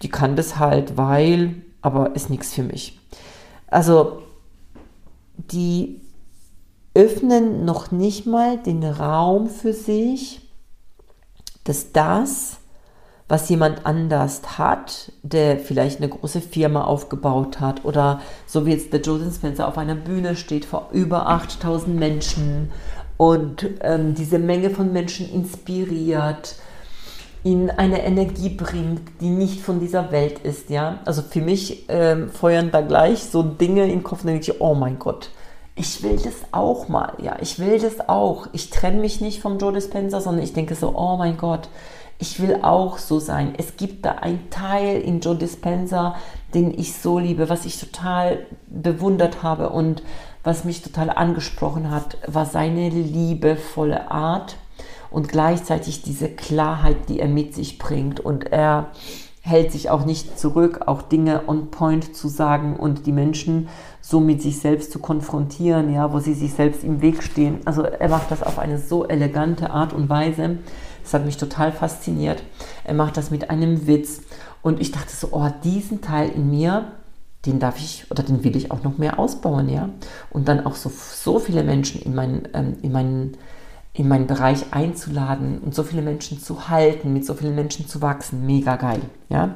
die 0.03 0.09
kann 0.09 0.37
das 0.37 0.59
halt, 0.59 0.97
weil, 0.97 1.63
aber 1.81 2.15
ist 2.17 2.31
nichts 2.31 2.53
für 2.53 2.63
mich. 2.63 2.99
Also 3.69 4.23
die 5.37 6.01
öffnen 6.95 7.65
noch 7.65 7.93
nicht 7.93 8.27
mal 8.27 8.59
den 8.59 8.85
Raum 8.85 9.49
für 9.49 9.73
sich, 9.73 10.50
dass 11.65 11.93
das, 11.93 12.57
was 13.29 13.49
jemand 13.49 13.87
anders 13.87 14.59
hat, 14.59 15.13
der 15.23 15.59
vielleicht 15.59 15.99
eine 15.99 16.09
große 16.09 16.41
Firma 16.41 16.85
aufgebaut 16.85 17.61
hat 17.61 17.85
oder 17.85 18.21
so 18.47 18.67
wie 18.67 18.73
jetzt 18.73 18.93
der 18.93 19.01
Joseph 19.01 19.37
Spencer 19.37 19.69
auf 19.69 19.79
einer 19.79 19.95
Bühne 19.95 20.35
steht 20.35 20.65
vor 20.65 20.89
über 20.93 21.29
8000 21.29 21.97
Menschen 21.97 22.73
und 23.17 23.69
ähm, 23.83 24.15
diese 24.15 24.39
Menge 24.39 24.71
von 24.71 24.93
Menschen 24.93 25.31
inspiriert, 25.31 26.57
ihnen 27.45 27.71
eine 27.71 28.03
Energie 28.03 28.49
bringt, 28.49 29.03
die 29.21 29.29
nicht 29.29 29.61
von 29.61 29.79
dieser 29.79 30.11
Welt 30.11 30.41
ist, 30.41 30.71
ja. 30.71 31.01
Also 31.05 31.23
für 31.23 31.41
mich 31.41 31.85
ähm, 31.89 32.31
feuern 32.31 32.71
da 32.71 32.81
gleich 32.81 33.23
so 33.25 33.43
Dinge 33.43 33.85
in 33.85 33.91
den 33.91 34.03
Kopf, 34.03 34.23
da 34.23 34.29
denke 34.29 34.51
ich, 34.51 34.61
oh 34.61 34.75
mein 34.75 34.99
Gott, 34.99 35.31
ich 35.77 36.03
will 36.03 36.17
das 36.17 36.35
auch 36.53 36.89
mal, 36.89 37.15
ja, 37.23 37.37
ich 37.41 37.59
will 37.59 37.79
das 37.79 38.09
auch. 38.09 38.49
Ich 38.53 38.71
trenne 38.71 39.01
mich 39.01 39.21
nicht 39.21 39.41
vom 39.41 39.59
Joe 39.59 39.73
Dispenza, 39.73 40.21
sondern 40.21 40.45
ich 40.45 40.53
denke 40.53 40.75
so, 40.75 40.95
oh 40.97 41.17
mein 41.17 41.37
Gott, 41.37 41.69
ich 42.19 42.41
will 42.41 42.59
auch 42.63 42.99
so 42.99 43.19
sein. 43.19 43.55
Es 43.57 43.77
gibt 43.77 44.05
da 44.05 44.13
einen 44.13 44.51
Teil 44.51 45.01
in 45.01 45.21
Joe 45.21 45.37
Dispenza, 45.37 46.17
den 46.53 46.79
ich 46.79 46.95
so 46.95 47.19
liebe, 47.19 47.49
was 47.49 47.65
ich 47.65 47.81
total 47.81 48.47
bewundert 48.67 49.43
habe 49.43 49.71
und 49.71 50.03
was 50.43 50.65
mich 50.65 50.83
total 50.83 51.11
angesprochen 51.11 51.91
hat, 51.91 52.19
war 52.27 52.47
seine 52.47 52.89
liebevolle 52.89 54.11
Art 54.11 54.57
und 55.11 55.29
gleichzeitig 55.29 56.03
diese 56.03 56.29
Klarheit, 56.29 57.09
die 57.09 57.21
er 57.21 57.29
mit 57.29 57.55
sich 57.55 57.79
bringt. 57.79 58.21
Und 58.21 58.53
er 58.53 58.91
hält 59.51 59.73
sich 59.73 59.91
auch 59.91 60.07
nicht 60.07 60.39
zurück, 60.39 60.83
auch 60.87 61.03
Dinge 61.03 61.43
on 61.49 61.71
point 61.71 62.17
zu 62.17 62.29
sagen 62.29 62.77
und 62.77 63.07
die 63.07 63.13
Menschen 63.13 63.69
so 64.01 64.21
mit 64.21 64.41
sich 64.41 64.61
selbst 64.61 64.93
zu 64.93 65.01
konfrontieren, 65.01 65.93
ja, 65.93 66.13
wo 66.13 66.21
sie 66.21 66.35
sich 66.35 66.55
selbst 66.55 66.85
im 66.85 67.03
Weg 67.03 67.23
stehen. 67.23 67.61
Also 67.65 67.83
er 67.83 68.09
macht 68.09 68.31
das 68.31 68.43
auf 68.43 68.59
eine 68.59 68.79
so 68.79 69.07
elegante 69.07 69.71
Art 69.71 69.93
und 69.93 70.09
Weise. 70.09 70.59
Das 71.03 71.15
hat 71.15 71.27
mich 71.27 71.37
total 71.37 71.73
fasziniert. 71.73 72.43
Er 72.85 72.95
macht 72.95 73.17
das 73.17 73.31
mit 73.31 73.51
einem 73.51 73.87
Witz 73.87 74.23
und 74.63 74.81
ich 74.81 74.93
dachte 74.93 75.15
so, 75.15 75.29
oh, 75.33 75.49
diesen 75.65 76.01
Teil 76.01 76.31
in 76.31 76.51
mir, 76.51 76.93
den 77.47 77.59
darf 77.59 77.79
ich 77.79 78.11
oder 78.11 78.23
den 78.23 78.45
will 78.45 78.57
ich 78.57 78.71
auch 78.71 78.83
noch 78.83 78.99
mehr 78.99 79.19
ausbauen, 79.19 79.69
ja. 79.69 79.89
Und 80.31 80.49
dann 80.49 80.65
auch 80.67 80.75
so, 80.75 80.91
so 80.91 81.39
viele 81.39 81.65
Menschen 81.65 82.01
in 82.03 82.15
meinen, 82.15 82.49
ähm, 82.53 82.77
in 82.83 82.93
meinen 82.93 83.37
in 83.93 84.09
meinen 84.09 84.27
Bereich 84.27 84.73
einzuladen 84.73 85.59
und 85.59 85.75
so 85.75 85.83
viele 85.83 86.03
Menschen 86.03 86.41
zu 86.41 86.69
halten, 86.69 87.13
mit 87.13 87.27
so 87.27 87.35
vielen 87.35 87.55
Menschen 87.55 87.89
zu 87.89 88.01
wachsen. 88.01 88.47
Mega 88.47 88.77
geil, 88.77 89.03
ja. 89.29 89.55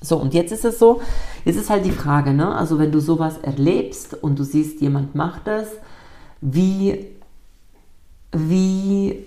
So, 0.00 0.16
und 0.16 0.34
jetzt 0.34 0.50
ist 0.52 0.64
es 0.64 0.78
so, 0.78 1.00
jetzt 1.44 1.56
ist 1.56 1.70
halt 1.70 1.84
die 1.84 1.92
Frage, 1.92 2.32
ne? 2.32 2.56
Also 2.56 2.78
wenn 2.78 2.90
du 2.90 3.00
sowas 3.00 3.38
erlebst 3.38 4.14
und 4.14 4.38
du 4.38 4.42
siehst, 4.42 4.80
jemand 4.80 5.14
macht 5.14 5.46
das, 5.46 5.68
wie, 6.40 7.06
wie, 8.32 9.24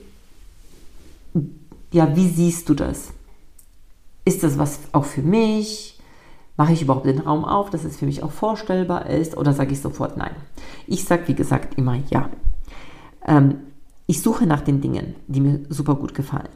ja, 1.94 2.13
wie 2.15 2.27
siehst 2.27 2.67
du 2.67 2.74
das? 2.74 3.13
Ist 4.25 4.44
das 4.44 4.58
was 4.58 4.79
auch 4.91 5.05
für 5.05 5.22
mich? 5.22 5.98
Mache 6.58 6.74
ich 6.74 6.82
überhaupt 6.82 7.05
den 7.05 7.20
Raum 7.20 7.46
auf, 7.46 7.70
dass 7.70 7.86
es 7.86 7.98
für 7.98 8.05
mich 8.05 8.24
auch 8.24 8.32
vorstellbar 8.32 9.05
ist? 9.05 9.38
Oder 9.38 9.53
sage 9.53 9.72
ich 9.72 9.82
sofort 9.82 10.17
nein? 10.17 10.36
Ich 10.88 11.05
sage, 11.05 11.27
wie 11.27 11.36
gesagt, 11.36 11.77
immer 11.77 11.96
ja. 12.10 12.29
Ähm, 13.25 13.60
ich 14.08 14.22
suche 14.22 14.46
nach 14.46 14.62
den 14.62 14.82
Dingen, 14.82 15.16
die 15.28 15.42
mir 15.42 15.62
super 15.70 15.96
gut 15.96 16.14
gefallen. 16.14 16.50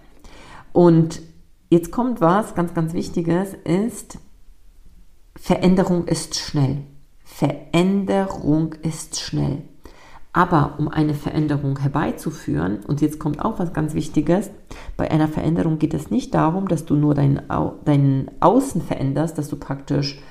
Und 0.72 1.22
jetzt 1.70 1.92
kommt 1.92 2.22
was 2.22 2.56
ganz, 2.56 2.74
ganz 2.74 2.94
Wichtiges, 2.94 3.54
ist, 3.64 4.20
Veränderung 5.36 6.06
ist 6.06 6.36
schnell. 6.36 6.84
Veränderung 7.24 8.74
ist 8.82 9.20
schnell. 9.20 9.64
Aber 10.32 10.76
um 10.78 10.90
eine 10.90 11.16
Veränderung 11.16 11.80
herbeizuführen, 11.80 12.80
und 12.86 13.02
jetzt 13.02 13.20
kommt 13.20 13.44
auch 13.44 13.58
was 13.58 13.74
ganz 13.74 13.96
Wichtiges, 13.96 14.52
bei 14.96 15.10
einer 15.10 15.28
Veränderung 15.28 15.80
geht 15.80 15.96
es 15.96 16.12
nicht 16.12 16.36
darum, 16.36 16.68
dass 16.68 16.86
du 16.86 16.96
nur 16.96 17.16
dein, 17.16 17.42
dein 17.86 18.30
Außen 18.40 18.82
veränderst, 18.82 19.38
dass 19.40 19.50
du 19.50 19.56
praktisch, 19.56 20.22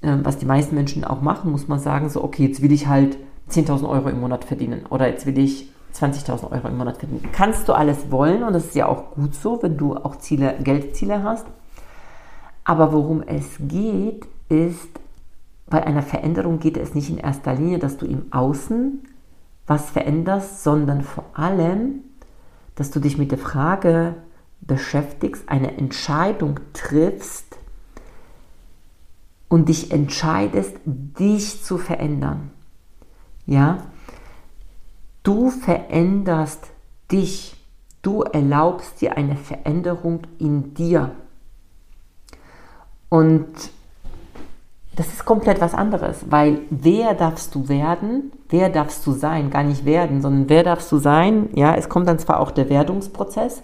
äh, 0.00 0.16
was 0.22 0.38
die 0.38 0.46
meisten 0.46 0.74
Menschen 0.74 1.04
auch 1.04 1.20
machen, 1.20 1.50
muss 1.50 1.68
man 1.68 1.78
sagen, 1.78 2.08
so, 2.08 2.24
okay, 2.24 2.46
jetzt 2.46 2.62
will 2.62 2.72
ich 2.72 2.86
halt 2.86 3.18
10.000 3.50 3.86
Euro 3.86 4.08
im 4.08 4.20
Monat 4.20 4.44
verdienen 4.44 4.86
oder 4.88 5.08
jetzt 5.08 5.26
will 5.26 5.38
ich 5.38 5.68
20.000 5.94 6.50
Euro 6.50 6.68
im 6.68 6.76
Monat 6.76 6.98
verdienen. 6.98 7.28
Kannst 7.32 7.68
du 7.68 7.72
alles 7.72 8.10
wollen 8.10 8.42
und 8.42 8.52
das 8.52 8.66
ist 8.66 8.74
ja 8.74 8.86
auch 8.86 9.12
gut 9.12 9.34
so, 9.34 9.62
wenn 9.62 9.76
du 9.76 9.96
auch 9.96 10.16
Ziele, 10.16 10.56
Geldziele 10.62 11.22
hast. 11.22 11.46
Aber 12.64 12.92
worum 12.92 13.22
es 13.22 13.56
geht, 13.60 14.26
ist, 14.48 14.88
bei 15.66 15.86
einer 15.86 16.02
Veränderung 16.02 16.58
geht 16.58 16.76
es 16.76 16.94
nicht 16.94 17.10
in 17.10 17.18
erster 17.18 17.54
Linie, 17.54 17.78
dass 17.78 17.96
du 17.96 18.06
im 18.06 18.32
Außen 18.32 19.02
was 19.66 19.90
veränderst, 19.90 20.62
sondern 20.62 21.02
vor 21.02 21.24
allem, 21.34 22.00
dass 22.74 22.90
du 22.90 23.00
dich 23.00 23.16
mit 23.16 23.30
der 23.30 23.38
Frage 23.38 24.14
beschäftigst, 24.60 25.48
eine 25.48 25.76
Entscheidung 25.76 26.60
triffst 26.72 27.58
und 29.48 29.68
dich 29.68 29.90
entscheidest, 29.90 30.74
dich 30.84 31.62
zu 31.62 31.78
verändern. 31.78 32.50
Ja, 33.46 33.78
Du 35.24 35.50
veränderst 35.50 36.68
dich. 37.10 37.56
Du 38.02 38.22
erlaubst 38.22 39.00
dir 39.00 39.16
eine 39.16 39.34
Veränderung 39.36 40.20
in 40.38 40.74
dir. 40.74 41.12
Und 43.08 43.48
das 44.96 45.08
ist 45.08 45.24
komplett 45.24 45.60
was 45.60 45.74
anderes, 45.74 46.26
weil 46.30 46.60
wer 46.70 47.14
darfst 47.14 47.54
du 47.54 47.68
werden, 47.68 48.32
wer 48.48 48.68
darfst 48.68 49.04
du 49.06 49.12
sein, 49.12 49.50
gar 49.50 49.64
nicht 49.64 49.84
werden, 49.84 50.20
sondern 50.20 50.48
wer 50.48 50.62
darfst 50.62 50.92
du 50.92 50.98
sein, 50.98 51.48
ja, 51.54 51.74
es 51.74 51.88
kommt 51.88 52.06
dann 52.06 52.18
zwar 52.18 52.38
auch 52.38 52.50
der 52.50 52.68
Werdungsprozess, 52.68 53.62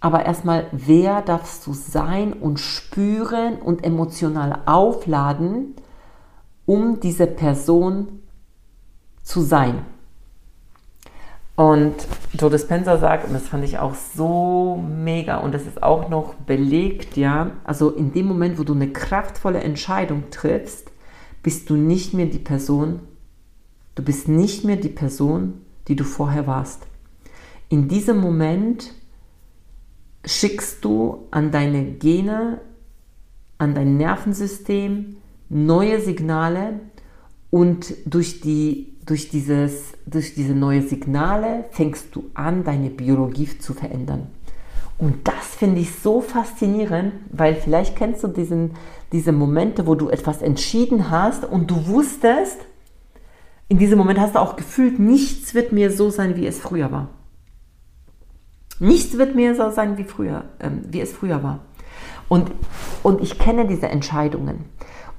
aber 0.00 0.24
erstmal, 0.24 0.66
wer 0.70 1.22
darfst 1.22 1.66
du 1.66 1.72
sein 1.72 2.32
und 2.32 2.60
spüren 2.60 3.56
und 3.56 3.84
emotional 3.84 4.60
aufladen, 4.64 5.74
um 6.66 7.00
diese 7.00 7.26
Person 7.26 8.20
zu 9.22 9.40
sein. 9.40 9.84
Und 11.56 11.94
Joe 12.32 12.50
Dispenza 12.50 12.98
sagt, 12.98 13.28
und 13.28 13.32
das 13.32 13.46
fand 13.46 13.64
ich 13.64 13.78
auch 13.78 13.94
so 13.94 14.76
mega, 14.76 15.36
und 15.36 15.52
das 15.54 15.66
ist 15.66 15.82
auch 15.82 16.08
noch 16.08 16.34
belegt, 16.34 17.16
ja, 17.16 17.52
also 17.62 17.90
in 17.90 18.12
dem 18.12 18.26
Moment, 18.26 18.58
wo 18.58 18.64
du 18.64 18.74
eine 18.74 18.92
kraftvolle 18.92 19.60
Entscheidung 19.60 20.30
triffst, 20.30 20.90
bist 21.44 21.70
du 21.70 21.76
nicht 21.76 22.12
mehr 22.12 22.26
die 22.26 22.40
Person, 22.40 23.00
du 23.94 24.02
bist 24.02 24.26
nicht 24.26 24.64
mehr 24.64 24.76
die 24.76 24.88
Person, 24.88 25.60
die 25.86 25.94
du 25.94 26.02
vorher 26.02 26.48
warst. 26.48 26.88
In 27.68 27.86
diesem 27.86 28.18
Moment 28.18 28.92
schickst 30.24 30.84
du 30.84 31.28
an 31.30 31.52
deine 31.52 31.84
Gene, 31.84 32.60
an 33.58 33.74
dein 33.74 33.96
Nervensystem 33.96 35.18
neue 35.48 36.00
Signale 36.00 36.80
und 37.54 37.94
durch 38.04 38.40
die 38.40 38.94
durch, 39.06 39.28
dieses, 39.28 39.92
durch 40.06 40.34
diese 40.34 40.54
neue 40.54 40.82
Signale 40.82 41.66
fängst 41.70 42.16
du 42.16 42.30
an, 42.34 42.64
deine 42.64 42.90
Biologie 42.90 43.46
zu 43.58 43.74
verändern. 43.74 44.28
Und 44.98 45.28
das 45.28 45.54
finde 45.54 45.80
ich 45.82 45.94
so 45.94 46.20
faszinierend, 46.20 47.12
weil 47.30 47.54
vielleicht 47.54 47.96
kennst 47.96 48.24
du 48.24 48.28
diesen, 48.28 48.72
diese 49.12 49.30
Momente, 49.30 49.86
wo 49.86 49.94
du 49.94 50.08
etwas 50.08 50.40
entschieden 50.42 51.10
hast 51.10 51.44
und 51.44 51.70
du 51.70 51.86
wusstest, 51.86 52.58
in 53.68 53.78
diesem 53.78 53.98
Moment 53.98 54.18
hast 54.18 54.34
du 54.34 54.40
auch 54.40 54.56
gefühlt, 54.56 54.98
nichts 54.98 55.54
wird 55.54 55.70
mir 55.70 55.92
so 55.92 56.10
sein, 56.10 56.36
wie 56.36 56.46
es 56.46 56.58
früher 56.58 56.90
war. 56.90 57.10
Nichts 58.80 59.16
wird 59.16 59.34
mir 59.36 59.54
so 59.54 59.70
sein, 59.70 59.96
wie, 59.98 60.04
früher, 60.04 60.46
ähm, 60.60 60.82
wie 60.88 61.00
es 61.00 61.12
früher 61.12 61.42
war. 61.42 61.60
Und, 62.28 62.50
und 63.02 63.20
ich 63.20 63.38
kenne 63.38 63.68
diese 63.68 63.88
Entscheidungen. 63.88 64.64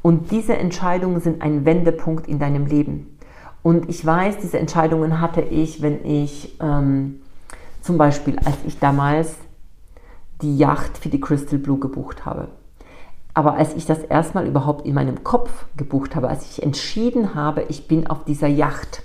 Und 0.06 0.30
diese 0.30 0.56
Entscheidungen 0.56 1.20
sind 1.20 1.42
ein 1.42 1.66
Wendepunkt 1.66 2.28
in 2.28 2.38
deinem 2.38 2.68
Leben. 2.68 3.18
Und 3.64 3.90
ich 3.90 4.06
weiß, 4.06 4.38
diese 4.38 4.60
Entscheidungen 4.60 5.20
hatte 5.20 5.42
ich, 5.42 5.82
wenn 5.82 6.06
ich 6.06 6.56
ähm, 6.62 7.22
zum 7.82 7.98
Beispiel, 7.98 8.38
als 8.38 8.58
ich 8.68 8.78
damals 8.78 9.34
die 10.44 10.60
Yacht 10.60 11.00
für 11.00 11.10
die 11.10 11.20
Crystal 11.20 11.58
Blue 11.58 11.80
gebucht 11.80 12.24
habe. 12.24 12.50
Aber 13.34 13.56
als 13.56 13.74
ich 13.74 13.88
das 13.88 13.98
erstmal 13.98 14.46
überhaupt 14.46 14.86
in 14.86 14.94
meinem 14.94 15.24
Kopf 15.24 15.66
gebucht 15.76 16.16
habe, 16.16 16.30
als 16.30 16.52
ich 16.52 16.62
entschieden 16.62 17.34
habe, 17.34 17.64
ich 17.64 17.88
bin 17.88 18.06
auf 18.06 18.26
dieser 18.26 18.46
Yacht. 18.46 19.02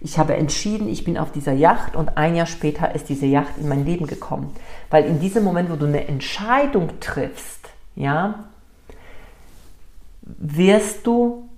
Ich 0.00 0.20
habe 0.20 0.36
entschieden, 0.36 0.86
ich 0.86 1.02
bin 1.02 1.18
auf 1.18 1.32
dieser 1.32 1.52
Yacht 1.52 1.96
und 1.96 2.16
ein 2.16 2.36
Jahr 2.36 2.46
später 2.46 2.94
ist 2.94 3.08
diese 3.08 3.26
Yacht 3.26 3.58
in 3.58 3.68
mein 3.68 3.84
Leben 3.84 4.06
gekommen. 4.06 4.52
Weil 4.88 5.04
in 5.06 5.18
diesem 5.18 5.42
Moment, 5.42 5.68
wo 5.68 5.74
du 5.74 5.86
eine 5.86 6.06
Entscheidung 6.06 6.90
triffst, 7.00 7.70
ja, 7.96 8.44
wirst 10.24 11.06
du 11.06 11.48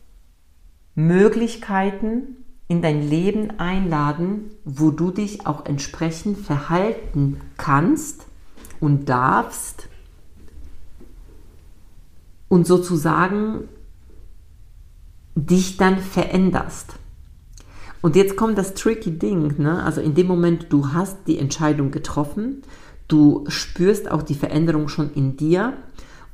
Möglichkeiten 0.94 2.44
in 2.68 2.82
dein 2.82 3.08
Leben 3.08 3.58
einladen, 3.58 4.50
wo 4.64 4.90
du 4.90 5.10
dich 5.10 5.46
auch 5.46 5.66
entsprechend 5.66 6.38
verhalten 6.38 7.40
kannst 7.56 8.26
und 8.80 9.08
darfst 9.08 9.88
und 12.48 12.66
sozusagen 12.66 13.68
dich 15.34 15.76
dann 15.76 15.98
veränderst. 15.98 16.94
Und 18.02 18.16
jetzt 18.16 18.36
kommt 18.36 18.58
das 18.58 18.74
tricky 18.74 19.12
Ding, 19.12 19.60
ne? 19.60 19.82
also 19.82 20.00
in 20.00 20.14
dem 20.14 20.26
Moment, 20.26 20.66
du 20.70 20.92
hast 20.92 21.18
die 21.26 21.38
Entscheidung 21.38 21.90
getroffen, 21.90 22.62
du 23.08 23.44
spürst 23.48 24.10
auch 24.10 24.22
die 24.22 24.34
Veränderung 24.34 24.88
schon 24.88 25.12
in 25.12 25.36
dir 25.36 25.74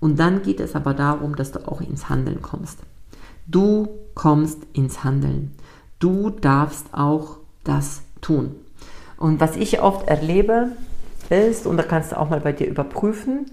und 0.02 0.18
dann 0.18 0.42
geht 0.42 0.58
es 0.58 0.74
aber 0.74 0.94
darum, 0.94 1.36
dass 1.36 1.52
du 1.52 1.60
auch 1.68 1.80
ins 1.80 2.08
Handeln 2.08 2.42
kommst. 2.42 2.80
Du 3.46 3.88
kommst 4.16 4.58
ins 4.72 5.04
Handeln. 5.04 5.52
Du 6.00 6.30
darfst 6.30 6.86
auch 6.92 7.36
das 7.62 8.02
tun. 8.20 8.56
Und 9.16 9.38
was 9.38 9.54
ich 9.54 9.80
oft 9.80 10.08
erlebe, 10.08 10.72
ist, 11.30 11.68
und 11.68 11.76
da 11.76 11.84
kannst 11.84 12.10
du 12.10 12.18
auch 12.18 12.30
mal 12.30 12.40
bei 12.40 12.50
dir 12.50 12.66
überprüfen, 12.66 13.46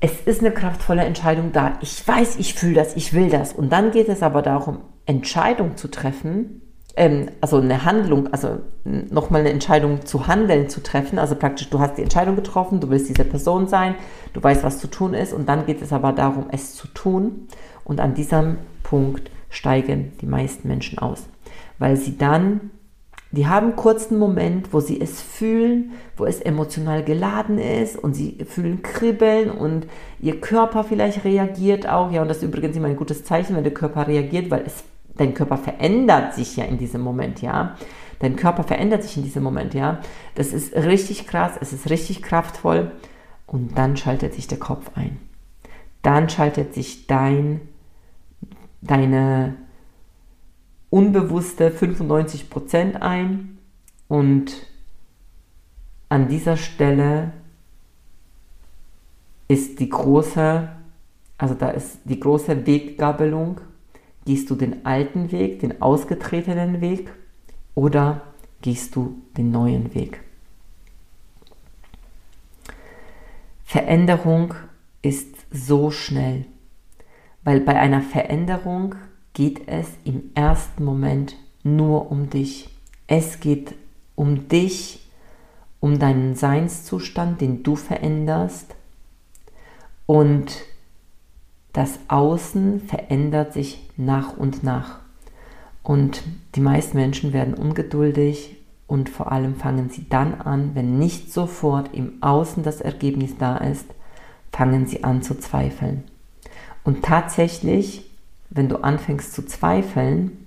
es 0.00 0.20
ist 0.22 0.40
eine 0.40 0.50
kraftvolle 0.50 1.04
Entscheidung 1.04 1.52
da. 1.52 1.78
Ich 1.80 2.06
weiß, 2.06 2.38
ich 2.40 2.54
fühle 2.54 2.74
das, 2.74 2.96
ich 2.96 3.12
will 3.12 3.30
das. 3.30 3.52
Und 3.52 3.70
dann 3.70 3.92
geht 3.92 4.08
es 4.08 4.24
aber 4.24 4.42
darum, 4.42 4.80
Entscheidung 5.06 5.76
zu 5.76 5.88
treffen, 5.88 6.60
ähm, 6.96 7.28
also 7.40 7.58
eine 7.58 7.84
Handlung, 7.84 8.32
also 8.32 8.58
nochmal 8.84 9.42
eine 9.42 9.50
Entscheidung 9.50 10.04
zu 10.04 10.26
handeln, 10.26 10.68
zu 10.68 10.82
treffen. 10.82 11.18
Also 11.18 11.34
praktisch, 11.34 11.70
du 11.70 11.78
hast 11.78 11.96
die 11.98 12.02
Entscheidung 12.02 12.36
getroffen, 12.36 12.80
du 12.80 12.88
willst 12.90 13.08
diese 13.08 13.24
Person 13.24 13.68
sein, 13.68 13.94
du 14.32 14.42
weißt, 14.42 14.64
was 14.64 14.78
zu 14.78 14.88
tun 14.88 15.14
ist. 15.14 15.32
Und 15.32 15.48
dann 15.48 15.66
geht 15.66 15.82
es 15.82 15.92
aber 15.92 16.12
darum, 16.12 16.46
es 16.50 16.74
zu 16.74 16.88
tun. 16.88 17.48
Und 17.84 18.00
an 18.00 18.14
diesem 18.14 18.58
Punkt 18.82 19.30
steigen 19.50 20.12
die 20.20 20.26
meisten 20.26 20.66
Menschen 20.68 20.98
aus, 20.98 21.24
weil 21.78 21.96
sie 21.96 22.16
dann 22.16 22.70
die 23.32 23.46
haben 23.46 23.68
einen 23.68 23.76
kurzen 23.76 24.18
Moment, 24.18 24.72
wo 24.72 24.80
sie 24.80 25.00
es 25.00 25.20
fühlen, 25.20 25.92
wo 26.16 26.24
es 26.24 26.40
emotional 26.40 27.02
geladen 27.04 27.58
ist 27.58 27.98
und 27.98 28.14
sie 28.14 28.38
fühlen 28.48 28.82
Kribbeln 28.82 29.50
und 29.50 29.86
ihr 30.20 30.40
Körper 30.40 30.84
vielleicht 30.84 31.24
reagiert 31.24 31.88
auch. 31.88 32.12
Ja, 32.12 32.22
und 32.22 32.28
das 32.28 32.38
ist 32.38 32.44
übrigens 32.44 32.76
immer 32.76 32.88
ein 32.88 32.96
gutes 32.96 33.24
Zeichen, 33.24 33.56
wenn 33.56 33.64
der 33.64 33.74
Körper 33.74 34.06
reagiert, 34.06 34.50
weil 34.50 34.62
es, 34.64 34.84
dein 35.16 35.34
Körper 35.34 35.56
verändert 35.56 36.34
sich 36.34 36.56
ja 36.56 36.64
in 36.64 36.78
diesem 36.78 37.00
Moment, 37.00 37.42
ja. 37.42 37.76
Dein 38.18 38.36
Körper 38.36 38.64
verändert 38.64 39.02
sich 39.02 39.16
in 39.16 39.22
diesem 39.22 39.42
Moment, 39.42 39.74
ja. 39.74 40.00
Das 40.34 40.52
ist 40.52 40.74
richtig 40.74 41.26
krass, 41.26 41.52
es 41.60 41.72
ist 41.72 41.90
richtig 41.90 42.22
kraftvoll 42.22 42.92
und 43.46 43.76
dann 43.76 43.96
schaltet 43.96 44.34
sich 44.34 44.46
der 44.46 44.58
Kopf 44.58 44.90
ein. 44.94 45.18
Dann 46.02 46.28
schaltet 46.28 46.74
sich 46.74 47.06
dein, 47.06 47.60
deine 48.80 49.54
unbewusste 50.90 51.70
95% 51.70 52.96
ein 52.96 53.58
und 54.08 54.66
an 56.08 56.28
dieser 56.28 56.56
Stelle 56.56 57.32
ist 59.48 59.80
die 59.80 59.88
große, 59.88 60.68
also 61.38 61.54
da 61.54 61.70
ist 61.70 61.98
die 62.04 62.20
große 62.20 62.66
Weggabelung. 62.66 63.60
Gehst 64.26 64.50
du 64.50 64.56
den 64.56 64.84
alten 64.84 65.30
Weg, 65.30 65.60
den 65.60 65.80
ausgetretenen 65.80 66.80
Weg 66.80 67.10
oder 67.76 68.22
gehst 68.60 68.96
du 68.96 69.22
den 69.36 69.52
neuen 69.52 69.94
Weg? 69.94 70.20
Veränderung 73.64 74.54
ist 75.00 75.28
so 75.52 75.92
schnell, 75.92 76.44
weil 77.44 77.60
bei 77.60 77.76
einer 77.78 78.02
Veränderung 78.02 78.96
geht 79.32 79.68
es 79.68 79.86
im 80.04 80.30
ersten 80.34 80.84
Moment 80.84 81.36
nur 81.62 82.10
um 82.10 82.28
dich. 82.28 82.68
Es 83.06 83.38
geht 83.38 83.74
um 84.16 84.48
dich, 84.48 85.08
um 85.78 86.00
deinen 86.00 86.34
Seinszustand, 86.34 87.40
den 87.40 87.62
du 87.62 87.76
veränderst. 87.76 88.74
Und 90.06 90.64
das 91.76 91.98
Außen 92.08 92.80
verändert 92.80 93.52
sich 93.52 93.90
nach 93.96 94.36
und 94.36 94.62
nach. 94.62 95.00
Und 95.82 96.22
die 96.54 96.60
meisten 96.60 96.96
Menschen 96.96 97.32
werden 97.32 97.54
ungeduldig 97.54 98.56
und 98.86 99.08
vor 99.08 99.30
allem 99.30 99.56
fangen 99.56 99.90
sie 99.90 100.08
dann 100.08 100.40
an, 100.40 100.70
wenn 100.74 100.98
nicht 100.98 101.32
sofort 101.32 101.94
im 101.94 102.22
Außen 102.22 102.62
das 102.62 102.80
Ergebnis 102.80 103.36
da 103.38 103.56
ist, 103.58 103.86
fangen 104.52 104.86
sie 104.86 105.04
an 105.04 105.22
zu 105.22 105.38
zweifeln. 105.38 106.04
Und 106.82 107.04
tatsächlich 107.04 108.06
wenn 108.50 108.68
du 108.68 108.76
anfängst 108.76 109.32
zu 109.32 109.44
zweifeln, 109.44 110.46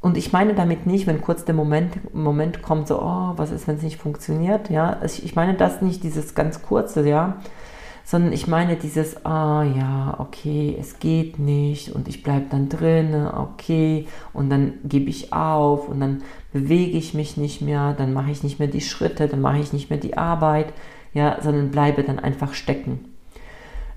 und 0.00 0.16
ich 0.16 0.32
meine 0.32 0.54
damit 0.54 0.84
nicht, 0.84 1.06
wenn 1.06 1.20
kurz 1.20 1.44
der 1.44 1.54
Moment, 1.54 2.12
Moment 2.12 2.60
kommt, 2.60 2.88
so, 2.88 3.00
oh, 3.00 3.34
was 3.36 3.52
ist, 3.52 3.68
wenn 3.68 3.76
es 3.76 3.82
nicht 3.82 4.00
funktioniert, 4.00 4.68
ja, 4.68 5.00
ich 5.04 5.36
meine 5.36 5.54
das 5.54 5.80
nicht, 5.80 6.02
dieses 6.02 6.34
ganz 6.34 6.62
kurze, 6.62 7.08
ja, 7.08 7.36
sondern 8.04 8.32
ich 8.32 8.46
meine 8.46 8.76
dieses, 8.76 9.24
ah 9.24 9.62
ja, 9.62 10.16
okay, 10.18 10.76
es 10.78 10.98
geht 10.98 11.38
nicht 11.38 11.90
und 11.90 12.08
ich 12.08 12.22
bleibe 12.22 12.46
dann 12.50 12.68
drin, 12.68 13.14
okay, 13.26 14.06
und 14.32 14.50
dann 14.50 14.74
gebe 14.84 15.10
ich 15.10 15.32
auf 15.32 15.88
und 15.88 16.00
dann 16.00 16.22
bewege 16.52 16.98
ich 16.98 17.14
mich 17.14 17.36
nicht 17.36 17.62
mehr, 17.62 17.94
dann 17.96 18.12
mache 18.12 18.30
ich 18.30 18.42
nicht 18.42 18.58
mehr 18.58 18.68
die 18.68 18.80
Schritte, 18.80 19.28
dann 19.28 19.40
mache 19.40 19.58
ich 19.58 19.72
nicht 19.72 19.90
mehr 19.90 19.98
die 19.98 20.16
Arbeit, 20.16 20.72
ja, 21.14 21.38
sondern 21.40 21.70
bleibe 21.70 22.02
dann 22.02 22.18
einfach 22.18 22.54
stecken 22.54 23.12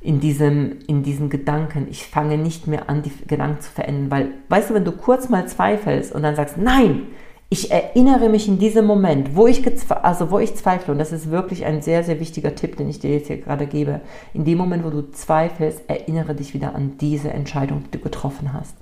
in 0.05 0.19
diesem, 0.19 0.77
in 0.85 1.01
diesen 1.01 1.29
Gedanken. 1.29 1.87
Ich 1.89 2.05
fange 2.05 2.37
nicht 2.37 2.67
mehr 2.67 2.89
an, 2.89 3.01
die 3.01 3.11
Gedanken 3.27 3.61
zu 3.61 3.71
verändern, 3.71 4.11
weil, 4.11 4.27
weißt 4.49 4.69
du, 4.69 4.73
wenn 4.75 4.85
du 4.85 4.91
kurz 4.91 5.29
mal 5.29 5.47
zweifelst 5.47 6.13
und 6.13 6.21
dann 6.21 6.35
sagst, 6.35 6.57
nein, 6.57 7.07
ich 7.55 7.71
erinnere 7.71 8.27
mich 8.27 8.49
in 8.49 8.59
diesem 8.59 8.85
Moment, 8.85 9.33
wo 9.33 9.47
ich, 9.47 9.63
also 10.03 10.29
wo 10.29 10.39
ich 10.39 10.55
zweifle, 10.55 10.91
und 10.91 10.99
das 10.99 11.13
ist 11.13 11.31
wirklich 11.31 11.63
ein 11.63 11.81
sehr, 11.81 12.03
sehr 12.03 12.19
wichtiger 12.19 12.53
Tipp, 12.53 12.75
den 12.75 12.89
ich 12.89 12.99
dir 12.99 13.11
jetzt 13.11 13.27
hier 13.27 13.37
gerade 13.37 13.65
gebe, 13.65 14.01
in 14.33 14.43
dem 14.43 14.57
Moment, 14.57 14.83
wo 14.83 14.89
du 14.89 15.09
zweifelst, 15.09 15.83
erinnere 15.87 16.35
dich 16.35 16.53
wieder 16.53 16.75
an 16.75 16.97
diese 16.99 17.29
Entscheidung, 17.29 17.85
die 17.85 17.91
du 17.91 17.99
getroffen 17.99 18.51
hast. 18.51 18.75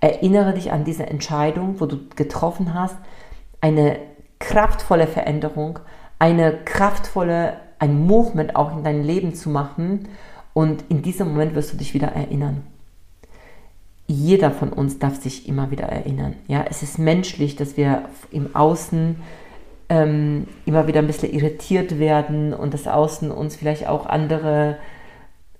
Erinnere 0.00 0.54
dich 0.54 0.72
an 0.72 0.82
diese 0.82 1.06
Entscheidung, 1.06 1.76
wo 1.78 1.86
du 1.86 1.98
getroffen 2.16 2.74
hast, 2.74 2.96
eine 3.60 3.98
kraftvolle 4.40 5.06
Veränderung, 5.06 5.78
eine 6.18 6.52
kraftvolle, 6.64 7.58
ein 7.78 8.06
Movement 8.08 8.56
auch 8.56 8.76
in 8.76 8.82
dein 8.82 9.04
Leben 9.04 9.36
zu 9.36 9.50
machen 9.50 10.08
und 10.52 10.82
in 10.88 11.02
diesem 11.02 11.28
Moment 11.28 11.54
wirst 11.54 11.72
du 11.72 11.76
dich 11.76 11.94
wieder 11.94 12.08
erinnern. 12.08 12.64
Jeder 14.10 14.50
von 14.50 14.72
uns 14.72 14.98
darf 14.98 15.20
sich 15.20 15.48
immer 15.48 15.70
wieder 15.70 15.84
erinnern. 15.84 16.34
Ja, 16.48 16.64
es 16.68 16.82
ist 16.82 16.98
menschlich, 16.98 17.56
dass 17.56 17.76
wir 17.76 18.08
im 18.30 18.54
Außen 18.56 19.16
ähm, 19.88 20.46
immer 20.66 20.86
wieder 20.86 21.00
ein 21.00 21.06
bisschen 21.06 21.32
irritiert 21.32 21.98
werden 21.98 22.52
und 22.52 22.74
das 22.74 22.86
Außen 22.88 23.30
uns 23.30 23.56
vielleicht 23.56 23.86
auch 23.86 24.06
andere 24.06 24.78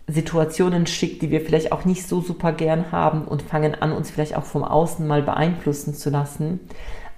Situationen 0.06 0.86
schickt, 0.86 1.22
die 1.22 1.30
wir 1.30 1.40
vielleicht 1.40 1.70
auch 1.72 1.84
nicht 1.84 2.06
so 2.06 2.20
super 2.20 2.52
gern 2.52 2.90
haben 2.90 3.24
und 3.24 3.42
fangen 3.42 3.76
an, 3.76 3.92
uns 3.92 4.10
vielleicht 4.10 4.36
auch 4.36 4.44
vom 4.44 4.64
Außen 4.64 5.06
mal 5.06 5.22
beeinflussen 5.22 5.94
zu 5.94 6.10
lassen. 6.10 6.60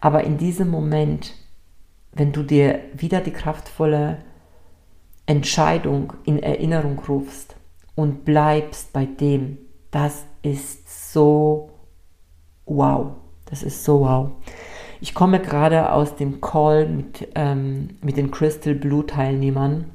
Aber 0.00 0.24
in 0.24 0.36
diesem 0.36 0.68
Moment, 0.68 1.34
wenn 2.12 2.32
du 2.32 2.42
dir 2.42 2.80
wieder 2.94 3.20
die 3.20 3.32
kraftvolle 3.32 4.18
Entscheidung 5.24 6.12
in 6.24 6.42
Erinnerung 6.42 6.98
rufst, 7.08 7.56
und 7.94 8.24
bleibst 8.24 8.92
bei 8.92 9.04
dem. 9.04 9.58
Das 9.90 10.24
ist 10.42 10.81
so 11.12 11.70
wow. 12.66 13.12
Das 13.46 13.62
ist 13.62 13.84
so 13.84 14.00
wow. 14.00 14.30
Ich 15.00 15.14
komme 15.14 15.40
gerade 15.40 15.92
aus 15.92 16.16
dem 16.16 16.40
Call 16.40 16.88
mit, 16.88 17.28
ähm, 17.34 17.90
mit 18.02 18.16
den 18.16 18.30
Crystal 18.30 18.74
Blue 18.74 19.04
Teilnehmern 19.04 19.90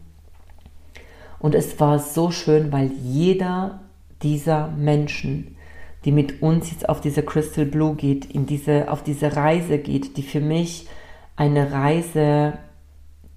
Und 1.40 1.56
es 1.56 1.80
war 1.80 2.00
so 2.00 2.30
schön, 2.30 2.72
weil 2.72 2.92
jeder 2.92 3.80
dieser 4.22 4.68
Menschen, 4.70 5.56
die 6.04 6.12
mit 6.12 6.42
uns 6.42 6.72
jetzt 6.72 6.90
auf 6.90 7.00
diese 7.00 7.24
Crystal 7.24 7.66
Blue 7.66 7.96
geht, 7.96 8.26
in 8.26 8.46
diese, 8.46 8.92
auf 8.92 9.02
diese 9.02 9.36
Reise 9.36 9.78
geht, 9.78 10.18
die 10.18 10.24
für 10.24 10.42
mich 10.42 10.88
eine 11.36 11.72
Reise 11.72 12.54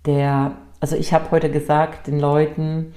der, 0.06 0.56
also 0.80 0.96
ich 0.96 1.12
habe 1.12 1.30
heute 1.30 1.50
gesagt 1.50 2.06
den 2.06 2.18
Leuten, 2.18 2.94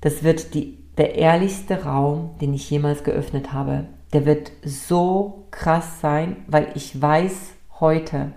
das 0.00 0.22
wird 0.22 0.54
die, 0.54 0.78
der 0.98 1.14
ehrlichste 1.16 1.84
Raum, 1.84 2.36
den 2.40 2.54
ich 2.54 2.70
jemals 2.70 3.02
geöffnet 3.02 3.52
habe. 3.52 3.86
Der 4.12 4.24
wird 4.24 4.52
so 4.64 5.44
krass 5.50 6.00
sein, 6.00 6.44
weil 6.46 6.72
ich 6.74 7.00
weiß 7.00 7.52
heute, 7.80 8.32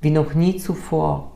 wie 0.00 0.10
noch 0.10 0.34
nie 0.34 0.56
zuvor, 0.56 1.32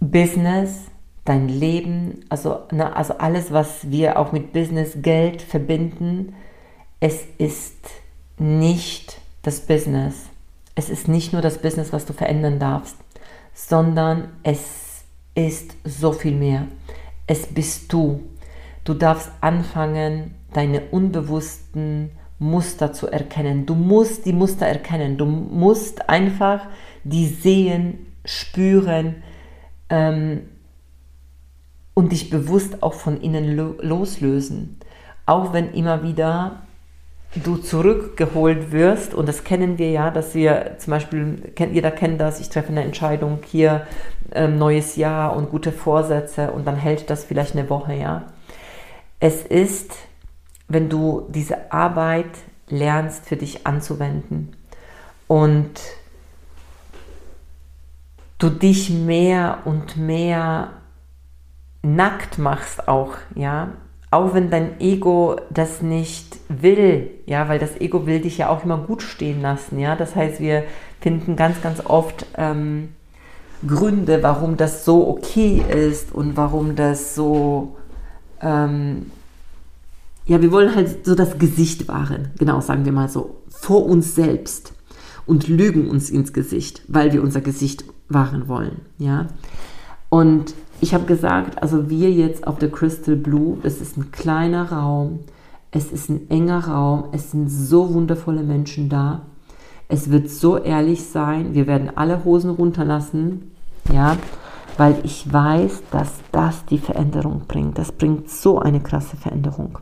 Business, 0.00 0.86
dein 1.24 1.48
Leben, 1.48 2.24
also, 2.28 2.60
ne, 2.70 2.94
also 2.94 3.14
alles, 3.18 3.52
was 3.52 3.90
wir 3.90 4.18
auch 4.18 4.32
mit 4.32 4.52
Business, 4.52 4.98
Geld 5.02 5.42
verbinden, 5.42 6.34
es 7.00 7.24
ist 7.38 7.76
nicht 8.38 9.20
das 9.42 9.60
Business. 9.60 10.26
Es 10.74 10.90
ist 10.90 11.08
nicht 11.08 11.32
nur 11.32 11.42
das 11.42 11.58
Business, 11.58 11.92
was 11.92 12.06
du 12.06 12.12
verändern 12.12 12.58
darfst, 12.58 12.96
sondern 13.52 14.30
es 14.42 15.02
ist 15.34 15.74
so 15.84 16.12
viel 16.12 16.34
mehr. 16.34 16.66
Es 17.26 17.46
bist 17.46 17.92
du. 17.92 18.22
Du 18.84 18.94
darfst 18.94 19.30
anfangen, 19.40 20.34
deine 20.52 20.82
unbewussten 20.90 22.10
Muster 22.38 22.92
zu 22.92 23.08
erkennen. 23.08 23.66
Du 23.66 23.74
musst 23.74 24.26
die 24.26 24.32
Muster 24.32 24.66
erkennen. 24.66 25.16
Du 25.16 25.26
musst 25.26 26.08
einfach 26.08 26.66
die 27.04 27.26
sehen, 27.26 28.06
spüren, 28.24 29.22
ähm, 29.90 30.42
und 31.98 32.12
dich 32.12 32.30
bewusst 32.30 32.84
auch 32.84 32.94
von 32.94 33.20
ihnen 33.22 33.56
lo 33.56 33.74
loslösen. 33.80 34.78
Auch 35.26 35.52
wenn 35.52 35.72
immer 35.72 36.04
wieder 36.04 36.62
du 37.34 37.56
zurückgeholt 37.56 38.70
wirst, 38.70 39.14
und 39.14 39.28
das 39.28 39.42
kennen 39.42 39.78
wir 39.78 39.90
ja, 39.90 40.12
dass 40.12 40.32
wir 40.34 40.76
zum 40.78 40.92
Beispiel, 40.92 41.52
jeder 41.72 41.90
kennt 41.90 42.20
das, 42.20 42.38
ich 42.38 42.50
treffe 42.50 42.68
eine 42.68 42.84
Entscheidung 42.84 43.40
hier, 43.44 43.84
ähm, 44.32 44.58
neues 44.58 44.94
Jahr 44.94 45.36
und 45.36 45.50
gute 45.50 45.72
Vorsätze 45.72 46.52
und 46.52 46.68
dann 46.68 46.76
hält 46.76 47.10
das 47.10 47.24
vielleicht 47.24 47.56
eine 47.56 47.68
Woche, 47.68 47.94
ja. 47.94 48.26
Es 49.18 49.42
ist, 49.42 49.90
wenn 50.68 50.88
du 50.88 51.26
diese 51.28 51.72
Arbeit 51.72 52.30
lernst 52.68 53.26
für 53.26 53.36
dich 53.36 53.66
anzuwenden 53.66 54.56
und 55.26 55.80
du 58.38 58.50
dich 58.50 58.90
mehr 58.90 59.58
und 59.64 59.96
mehr 59.96 60.70
nackt 61.82 62.38
machst 62.38 62.88
auch, 62.88 63.14
ja, 63.34 63.72
auch 64.10 64.32
wenn 64.34 64.50
dein 64.50 64.80
Ego 64.80 65.36
das 65.50 65.82
nicht 65.82 66.38
will, 66.48 67.10
ja, 67.26 67.48
weil 67.48 67.58
das 67.58 67.78
Ego 67.80 68.06
will 68.06 68.20
dich 68.20 68.38
ja 68.38 68.48
auch 68.48 68.64
immer 68.64 68.78
gut 68.78 69.02
stehen 69.02 69.42
lassen, 69.42 69.78
ja, 69.78 69.96
das 69.96 70.14
heißt, 70.14 70.40
wir 70.40 70.64
finden 71.00 71.36
ganz, 71.36 71.60
ganz 71.60 71.84
oft 71.84 72.26
ähm, 72.36 72.94
Gründe, 73.66 74.22
warum 74.22 74.56
das 74.56 74.84
so 74.84 75.08
okay 75.08 75.62
ist 75.68 76.12
und 76.12 76.36
warum 76.36 76.76
das 76.76 77.14
so, 77.14 77.76
ähm, 78.40 79.10
ja, 80.28 80.42
wir 80.42 80.52
wollen 80.52 80.74
halt 80.74 81.06
so 81.06 81.14
das 81.14 81.38
Gesicht 81.38 81.88
wahren, 81.88 82.28
genau, 82.38 82.60
sagen 82.60 82.84
wir 82.84 82.92
mal 82.92 83.08
so, 83.08 83.40
vor 83.48 83.86
uns 83.86 84.14
selbst 84.14 84.74
und 85.26 85.48
lügen 85.48 85.88
uns 85.88 86.10
ins 86.10 86.34
Gesicht, 86.34 86.82
weil 86.86 87.12
wir 87.12 87.22
unser 87.22 87.40
Gesicht 87.40 87.84
wahren 88.10 88.46
wollen, 88.46 88.82
ja. 88.98 89.26
Und 90.10 90.54
ich 90.80 90.94
habe 90.94 91.06
gesagt, 91.06 91.60
also 91.62 91.88
wir 91.88 92.12
jetzt 92.12 92.46
auf 92.46 92.58
der 92.58 92.70
Crystal 92.70 93.16
Blue, 93.16 93.56
das 93.62 93.80
ist 93.80 93.96
ein 93.96 94.12
kleiner 94.12 94.70
Raum, 94.70 95.20
es 95.70 95.90
ist 95.92 96.10
ein 96.10 96.30
enger 96.30 96.66
Raum, 96.66 97.04
es 97.12 97.30
sind 97.30 97.48
so 97.48 97.94
wundervolle 97.94 98.42
Menschen 98.42 98.88
da. 98.88 99.22
Es 99.88 100.10
wird 100.10 100.28
so 100.30 100.58
ehrlich 100.58 101.04
sein, 101.04 101.54
wir 101.54 101.66
werden 101.66 101.90
alle 101.94 102.24
Hosen 102.24 102.50
runterlassen, 102.50 103.50
ja, 103.90 104.16
weil 104.76 104.96
ich 105.04 105.30
weiß, 105.32 105.84
dass 105.90 106.12
das 106.32 106.66
die 106.66 106.78
Veränderung 106.78 107.42
bringt. 107.48 107.78
Das 107.78 107.92
bringt 107.92 108.30
so 108.30 108.58
eine 108.58 108.80
krasse 108.80 109.16
Veränderung. 109.16 109.78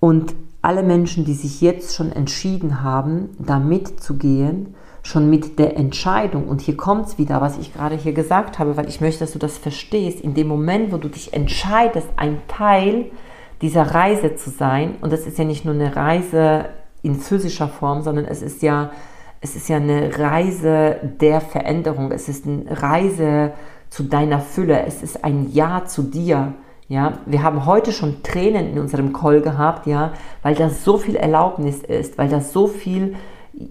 Und 0.00 0.34
alle 0.62 0.82
Menschen, 0.82 1.24
die 1.24 1.34
sich 1.34 1.60
jetzt 1.60 1.94
schon 1.94 2.12
entschieden 2.12 2.82
haben, 2.82 3.30
da 3.38 3.58
mitzugehen, 3.58 4.74
schon 5.02 5.30
mit 5.30 5.58
der 5.58 5.76
Entscheidung, 5.76 6.48
und 6.48 6.60
hier 6.60 6.76
kommt 6.76 7.06
es 7.06 7.18
wieder, 7.18 7.40
was 7.40 7.58
ich 7.58 7.72
gerade 7.72 7.94
hier 7.94 8.12
gesagt 8.12 8.58
habe, 8.58 8.76
weil 8.76 8.88
ich 8.88 9.00
möchte, 9.00 9.20
dass 9.20 9.32
du 9.32 9.38
das 9.38 9.56
verstehst, 9.56 10.20
in 10.20 10.34
dem 10.34 10.48
Moment, 10.48 10.92
wo 10.92 10.96
du 10.96 11.08
dich 11.08 11.32
entscheidest, 11.32 12.08
ein 12.16 12.38
Teil 12.48 13.06
dieser 13.62 13.82
Reise 13.82 14.34
zu 14.34 14.50
sein, 14.50 14.96
und 15.00 15.12
das 15.12 15.26
ist 15.26 15.38
ja 15.38 15.44
nicht 15.44 15.64
nur 15.64 15.74
eine 15.74 15.94
Reise 15.94 16.66
in 17.02 17.14
physischer 17.14 17.68
Form, 17.68 18.02
sondern 18.02 18.24
es 18.24 18.42
ist 18.42 18.62
ja, 18.62 18.90
es 19.40 19.54
ist 19.54 19.68
ja 19.68 19.76
eine 19.76 20.18
Reise 20.18 20.96
der 21.20 21.40
Veränderung, 21.40 22.10
es 22.10 22.28
ist 22.28 22.46
eine 22.46 22.64
Reise 22.68 23.52
zu 23.90 24.02
deiner 24.02 24.40
Fülle, 24.40 24.84
es 24.86 25.02
ist 25.04 25.24
ein 25.24 25.52
Ja 25.52 25.84
zu 25.84 26.02
dir. 26.02 26.54
Ja, 26.88 27.18
wir 27.26 27.42
haben 27.42 27.66
heute 27.66 27.92
schon 27.92 28.22
Tränen 28.22 28.70
in 28.70 28.78
unserem 28.78 29.12
Call 29.12 29.40
gehabt, 29.40 29.86
ja, 29.86 30.12
weil 30.42 30.54
das 30.54 30.84
so 30.84 30.98
viel 30.98 31.16
Erlaubnis 31.16 31.82
ist, 31.82 32.16
weil 32.16 32.28
das 32.28 32.52
so 32.52 32.68
viel 32.68 33.16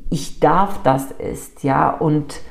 ich 0.10 0.39
darf 0.39 0.82
das 0.84 1.12
ist, 1.12 1.63
ja, 1.63 1.91
und 1.91 2.41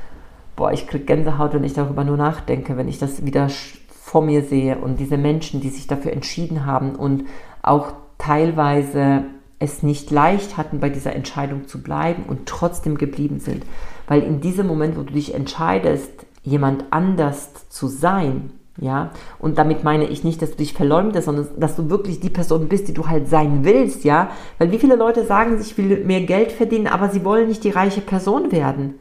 boah, 0.56 0.72
ich 0.72 0.86
kriege 0.86 1.04
Gänsehaut, 1.04 1.54
wenn 1.54 1.64
ich 1.64 1.74
darüber 1.74 2.04
nur 2.04 2.16
nachdenke, 2.16 2.76
wenn 2.76 2.88
ich 2.88 2.98
das 2.98 3.24
wieder 3.24 3.48
vor 3.88 4.22
mir 4.22 4.42
sehe 4.42 4.78
und 4.78 5.00
diese 5.00 5.16
Menschen, 5.16 5.60
die 5.60 5.70
sich 5.70 5.86
dafür 5.86 6.12
entschieden 6.12 6.66
haben 6.66 6.94
und 6.94 7.24
auch 7.62 7.92
teilweise 8.18 9.24
es 9.58 9.82
nicht 9.82 10.10
leicht 10.10 10.56
hatten, 10.56 10.78
bei 10.78 10.90
dieser 10.90 11.14
Entscheidung 11.14 11.66
zu 11.66 11.82
bleiben 11.82 12.24
und 12.28 12.46
trotzdem 12.46 12.98
geblieben 12.98 13.40
sind. 13.40 13.64
Weil 14.06 14.22
in 14.22 14.40
diesem 14.40 14.66
Moment, 14.66 14.96
wo 14.96 15.02
du 15.02 15.14
dich 15.14 15.34
entscheidest, 15.34 16.26
jemand 16.42 16.84
anders 16.90 17.68
zu 17.70 17.88
sein, 17.88 18.50
ja, 18.80 19.10
und 19.38 19.58
damit 19.58 19.84
meine 19.84 20.06
ich 20.06 20.24
nicht, 20.24 20.42
dass 20.42 20.50
du 20.50 20.56
dich 20.56 20.74
verleumdest, 20.74 21.26
sondern 21.26 21.46
dass 21.58 21.76
du 21.76 21.90
wirklich 21.90 22.18
die 22.18 22.30
Person 22.30 22.68
bist, 22.68 22.88
die 22.88 22.94
du 22.94 23.06
halt 23.06 23.28
sein 23.28 23.64
willst, 23.64 24.02
ja. 24.02 24.30
Weil 24.58 24.72
wie 24.72 24.78
viele 24.78 24.96
Leute 24.96 25.24
sagen, 25.24 25.58
ich 25.60 25.78
will 25.78 26.04
mehr 26.04 26.22
Geld 26.22 26.50
verdienen, 26.50 26.88
aber 26.88 27.08
sie 27.08 27.24
wollen 27.24 27.48
nicht 27.48 27.62
die 27.62 27.70
reiche 27.70 28.00
Person 28.00 28.50
werden. 28.50 28.94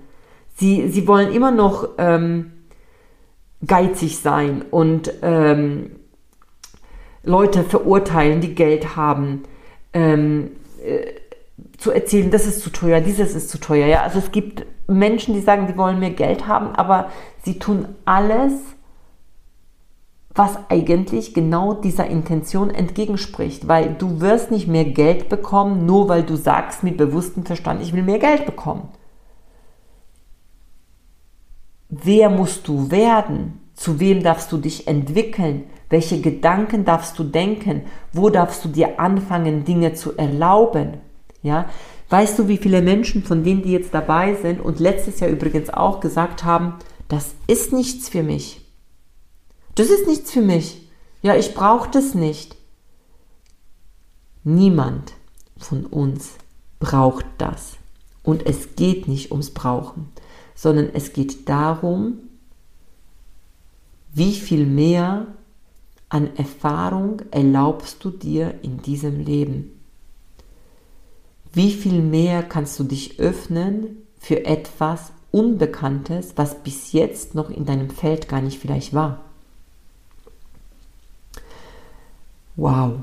Sie, 0.55 0.89
sie 0.89 1.07
wollen 1.07 1.33
immer 1.33 1.49
noch 1.49 1.89
ähm, 1.97 2.51
geizig 3.65 4.19
sein 4.19 4.63
und 4.69 5.11
ähm, 5.23 5.91
Leute 7.23 7.63
verurteilen, 7.63 8.41
die 8.41 8.53
Geld 8.53 8.95
haben, 8.95 9.43
ähm, 9.93 10.51
äh, 10.85 11.13
zu 11.77 11.91
erzählen, 11.91 12.29
das 12.29 12.45
ist 12.45 12.61
zu 12.61 12.69
teuer, 12.69 13.01
dieses 13.01 13.33
ist 13.33 13.49
zu 13.49 13.59
teuer. 13.59 13.87
Ja? 13.87 14.03
Also 14.03 14.19
es 14.19 14.31
gibt 14.31 14.65
Menschen, 14.87 15.33
die 15.33 15.41
sagen, 15.41 15.67
sie 15.67 15.77
wollen 15.77 15.99
mehr 15.99 16.11
Geld 16.11 16.47
haben, 16.47 16.75
aber 16.75 17.09
sie 17.43 17.57
tun 17.57 17.87
alles, 18.05 18.53
was 20.35 20.57
eigentlich 20.69 21.33
genau 21.33 21.73
dieser 21.73 22.07
Intention 22.07 22.71
entgegenspricht, 22.71 23.67
weil 23.67 23.93
du 23.93 24.19
wirst 24.19 24.49
nicht 24.49 24.67
mehr 24.67 24.85
Geld 24.85 25.29
bekommen, 25.29 25.85
nur 25.85 26.09
weil 26.09 26.23
du 26.23 26.35
sagst 26.35 26.83
mit 26.83 26.97
bewusstem 26.97 27.45
Verstand, 27.45 27.81
ich 27.83 27.93
will 27.93 28.03
mehr 28.03 28.19
Geld 28.19 28.45
bekommen. 28.45 28.89
Wer 31.89 32.29
musst 32.29 32.67
du 32.67 32.89
werden? 32.89 33.59
Zu 33.75 33.99
wem 33.99 34.23
darfst 34.23 34.51
du 34.51 34.57
dich 34.57 34.87
entwickeln? 34.87 35.65
Welche 35.89 36.21
Gedanken 36.21 36.85
darfst 36.85 37.19
du 37.19 37.23
denken? 37.23 37.83
Wo 38.11 38.29
darfst 38.29 38.65
du 38.65 38.69
dir 38.69 38.99
anfangen, 38.99 39.63
Dinge 39.63 39.93
zu 39.93 40.17
erlauben? 40.17 40.97
Ja, 41.43 41.69
weißt 42.09 42.39
du, 42.39 42.47
wie 42.47 42.57
viele 42.57 42.81
Menschen 42.81 43.23
von 43.23 43.43
denen, 43.43 43.61
die 43.61 43.73
jetzt 43.73 43.93
dabei 43.93 44.33
sind 44.33 44.59
und 44.61 44.79
letztes 44.79 45.19
Jahr 45.19 45.29
übrigens 45.29 45.69
auch 45.69 45.99
gesagt 45.99 46.43
haben, 46.43 46.75
das 47.09 47.35
ist 47.45 47.73
nichts 47.73 48.09
für 48.09 48.23
mich. 48.23 48.62
Das 49.75 49.89
ist 49.89 50.07
nichts 50.07 50.31
für 50.31 50.41
mich. 50.41 50.87
Ja, 51.21 51.35
ich 51.35 51.53
brauche 51.53 51.89
das 51.89 52.13
nicht. 52.13 52.55
Niemand 54.43 55.13
von 55.57 55.85
uns 55.85 56.31
braucht 56.79 57.25
das. 57.37 57.77
Und 58.23 58.45
es 58.45 58.75
geht 58.75 59.07
nicht 59.07 59.31
ums 59.31 59.51
Brauchen, 59.51 60.09
sondern 60.55 60.89
es 60.93 61.13
geht 61.13 61.49
darum, 61.49 62.19
wie 64.13 64.33
viel 64.33 64.65
mehr 64.65 65.27
an 66.09 66.35
Erfahrung 66.35 67.21
erlaubst 67.31 68.03
du 68.03 68.11
dir 68.11 68.59
in 68.61 68.81
diesem 68.81 69.19
Leben? 69.19 69.71
Wie 71.51 71.71
viel 71.71 72.01
mehr 72.01 72.43
kannst 72.43 72.79
du 72.79 72.83
dich 72.83 73.19
öffnen 73.19 73.97
für 74.19 74.45
etwas 74.45 75.11
Unbekanntes, 75.31 76.33
was 76.35 76.63
bis 76.63 76.91
jetzt 76.91 77.33
noch 77.33 77.49
in 77.49 77.65
deinem 77.65 77.89
Feld 77.89 78.27
gar 78.27 78.41
nicht 78.41 78.59
vielleicht 78.59 78.93
war? 78.93 79.22
Wow, 82.55 82.99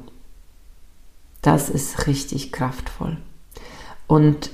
das 1.43 1.71
ist 1.71 2.07
richtig 2.07 2.53
kraftvoll. 2.53 3.17
Und 4.07 4.51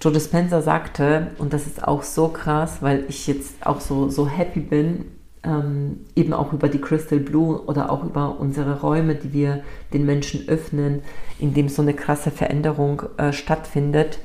Joe 0.00 0.12
Dispenza 0.12 0.62
sagte, 0.62 1.30
und 1.38 1.52
das 1.52 1.66
ist 1.66 1.84
auch 1.84 2.02
so 2.02 2.28
krass, 2.28 2.78
weil 2.82 3.04
ich 3.08 3.26
jetzt 3.26 3.64
auch 3.66 3.80
so, 3.80 4.08
so 4.08 4.28
happy 4.28 4.60
bin, 4.60 5.04
ähm, 5.44 6.00
eben 6.14 6.32
auch 6.32 6.52
über 6.52 6.68
die 6.68 6.80
Crystal 6.80 7.18
Blue 7.18 7.62
oder 7.64 7.90
auch 7.90 8.04
über 8.04 8.38
unsere 8.38 8.80
Räume, 8.80 9.14
die 9.14 9.32
wir 9.32 9.62
den 9.92 10.04
Menschen 10.04 10.48
öffnen, 10.48 11.02
in 11.38 11.54
dem 11.54 11.68
so 11.68 11.82
eine 11.82 11.94
krasse 11.94 12.30
Veränderung 12.30 13.02
äh, 13.16 13.32
stattfindet, 13.32 14.18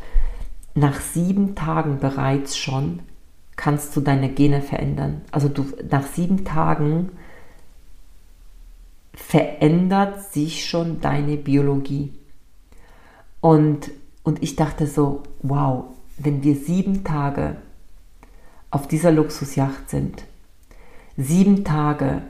nach 0.76 1.00
sieben 1.00 1.56
Tagen 1.56 2.00
bereits 2.00 2.58
schon 2.58 3.00
kannst 3.56 3.95
du 3.95 4.02
deine 4.02 4.30
Gene 4.30 4.62
verändern. 4.62 5.21
Also 5.32 5.50
du 5.50 5.65
nach 5.89 6.06
sieben 6.06 6.45
Tagen 6.45 7.10
verändert 9.17 10.32
sich 10.32 10.65
schon 10.65 11.01
deine 11.01 11.36
Biologie. 11.36 12.13
Und, 13.41 13.91
und 14.23 14.41
ich 14.41 14.56
dachte 14.56 14.88
so, 14.88 15.23
wow, 15.41 15.86
wenn 16.17 16.43
wir 16.43 16.56
sieben 16.56 17.03
Tage 17.03 17.58
auf 18.71 18.88
dieser 18.88 19.12
Luxusjacht 19.12 19.89
sind, 19.89 20.23
sieben 21.17 21.65
Tage 21.65 22.21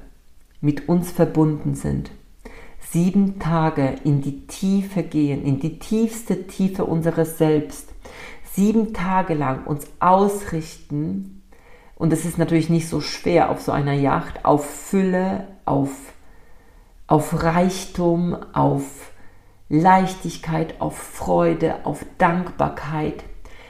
mit 0.61 0.89
uns 0.89 1.11
verbunden 1.11 1.75
sind, 1.75 2.09
sieben 2.89 3.37
Tage 3.37 3.95
in 4.03 4.21
die 4.21 4.47
Tiefe 4.47 5.03
gehen, 5.03 5.43
in 5.43 5.59
die 5.59 5.77
tiefste 5.77 6.47
Tiefe 6.47 6.85
unseres 6.85 7.37
Selbst, 7.37 7.89
sieben 8.53 8.93
Tage 8.93 9.33
lang 9.33 9.65
uns 9.65 9.85
ausrichten, 9.99 11.37
und 11.97 12.13
es 12.13 12.25
ist 12.25 12.37
natürlich 12.37 12.69
nicht 12.69 12.87
so 12.87 13.01
schwer 13.01 13.49
auf 13.49 13.61
so 13.61 13.71
einer 13.71 13.93
Yacht, 13.93 14.45
auf 14.45 14.65
Fülle, 14.65 15.47
auf, 15.65 15.89
auf 17.07 17.43
Reichtum, 17.43 18.35
auf 18.53 19.11
Leichtigkeit, 19.69 20.79
auf 20.79 20.97
Freude, 20.97 21.85
auf 21.85 22.05
Dankbarkeit, 22.17 23.23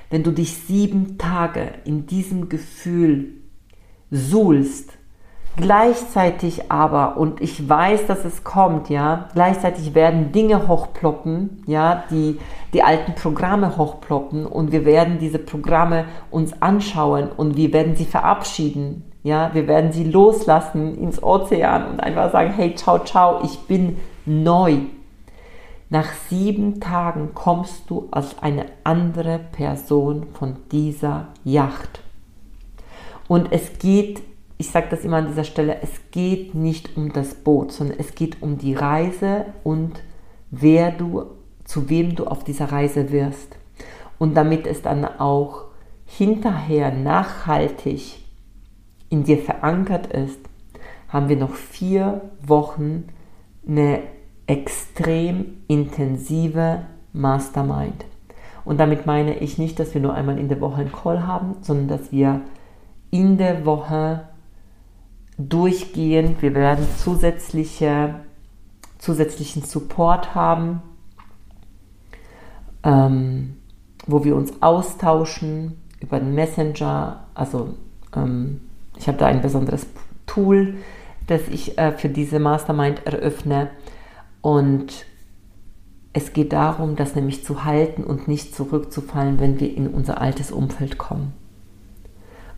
wenn 0.09 0.23
du 0.23 0.31
dich 0.31 0.57
sieben 0.57 1.17
Tage 1.17 1.73
in 1.85 2.07
diesem 2.07 2.49
Gefühl 2.49 3.33
suhlst, 4.11 4.97
Gleichzeitig 5.57 6.71
aber, 6.71 7.17
und 7.17 7.41
ich 7.41 7.67
weiß, 7.67 8.05
dass 8.05 8.25
es 8.25 8.43
kommt, 8.43 8.91
ja, 8.91 9.27
gleichzeitig 9.33 9.95
werden 9.95 10.31
Dinge 10.31 10.67
hochploppen, 10.67 11.63
ja, 11.65 12.03
die, 12.11 12.37
die 12.73 12.83
alten 12.83 13.15
Programme 13.15 13.75
hochploppen 13.75 14.45
und 14.45 14.71
wir 14.71 14.85
werden 14.85 15.17
diese 15.17 15.39
Programme 15.39 16.05
uns 16.29 16.61
anschauen 16.61 17.29
und 17.35 17.57
wir 17.57 17.73
werden 17.73 17.95
sie 17.95 18.05
verabschieden, 18.05 19.03
ja, 19.27 19.53
wir 19.53 19.67
werden 19.67 19.91
sie 19.91 20.05
loslassen 20.05 20.97
ins 20.97 21.21
Ozean 21.21 21.87
und 21.89 21.99
einfach 21.99 22.31
sagen, 22.31 22.53
hey, 22.53 22.75
ciao, 22.75 22.99
ciao, 22.99 23.43
ich 23.43 23.59
bin 23.61 23.97
neu. 24.25 24.77
Nach 25.89 26.11
sieben 26.29 26.79
Tagen 26.79 27.31
kommst 27.33 27.89
du 27.89 28.07
als 28.11 28.39
eine 28.41 28.65
andere 28.83 29.39
Person 29.51 30.27
von 30.33 30.57
dieser 30.71 31.27
Yacht. 31.43 32.01
Und 33.27 33.51
es 33.51 33.77
geht 33.79 34.21
ich 34.57 34.71
sage 34.71 34.87
das 34.89 35.05
immer 35.05 35.17
an 35.17 35.27
dieser 35.27 35.43
Stelle, 35.43 35.77
es 35.81 35.89
geht 36.11 36.55
nicht 36.55 36.97
um 36.97 37.13
das 37.13 37.35
Boot, 37.35 37.71
sondern 37.71 37.99
es 37.99 38.15
geht 38.15 38.41
um 38.41 38.57
die 38.57 38.73
Reise 38.73 39.45
und 39.63 40.01
wer 40.49 40.91
du, 40.91 41.25
zu 41.63 41.89
wem 41.89 42.15
du 42.15 42.25
auf 42.25 42.43
dieser 42.43 42.71
Reise 42.71 43.11
wirst. 43.11 43.55
Und 44.17 44.35
damit 44.35 44.65
es 44.65 44.81
dann 44.81 45.05
auch 45.05 45.65
hinterher 46.05 46.91
nachhaltig 46.91 48.26
in 49.09 49.23
dir 49.23 49.37
verankert 49.37 50.07
ist, 50.07 50.39
haben 51.09 51.29
wir 51.29 51.37
noch 51.37 51.53
vier 51.53 52.21
Wochen 52.41 53.05
eine 53.67 54.03
extrem 54.47 55.57
intensive 55.67 56.83
Mastermind. 57.13 58.05
Und 58.65 58.79
damit 58.79 59.05
meine 59.05 59.37
ich 59.39 59.57
nicht, 59.57 59.79
dass 59.79 59.93
wir 59.93 60.01
nur 60.01 60.13
einmal 60.13 60.37
in 60.37 60.49
der 60.49 60.59
Woche 60.59 60.81
einen 60.81 60.91
Call 60.91 61.25
haben, 61.25 61.55
sondern 61.61 61.87
dass 61.87 62.11
wir 62.11 62.41
in 63.11 63.37
der 63.37 63.65
Woche 63.65 64.27
durchgehend. 65.37 66.41
Wir 66.41 66.53
werden 66.53 66.85
zusätzliche, 66.97 68.15
zusätzlichen 68.97 69.63
Support 69.63 70.35
haben, 70.35 70.81
ähm, 72.83 73.57
wo 74.05 74.23
wir 74.23 74.35
uns 74.35 74.61
austauschen 74.61 75.81
über 76.01 76.19
den 76.19 76.35
Messenger. 76.35 77.27
Also 77.33 77.75
ähm, 78.15 78.61
ich 78.99 79.07
habe 79.07 79.17
da 79.17 79.27
ein 79.27 79.41
besonderes 79.41 79.87
Tool, 80.25 80.75
das 81.27 81.41
ich 81.49 81.77
äh, 81.77 81.91
für 81.91 82.09
diese 82.09 82.39
Mastermind 82.39 83.05
eröffne. 83.05 83.69
Und 84.41 85.05
es 86.13 86.33
geht 86.33 86.53
darum, 86.53 86.95
das 86.95 87.15
nämlich 87.15 87.43
zu 87.43 87.63
halten 87.63 88.03
und 88.03 88.27
nicht 88.27 88.55
zurückzufallen, 88.55 89.39
wenn 89.39 89.59
wir 89.59 89.75
in 89.75 89.87
unser 89.87 90.21
altes 90.21 90.51
Umfeld 90.51 90.97
kommen. 90.97 91.33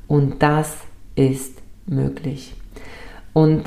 Und 0.08 0.42
das 0.42 0.78
ist 1.16 1.62
möglich. 1.86 2.56
Und 3.34 3.64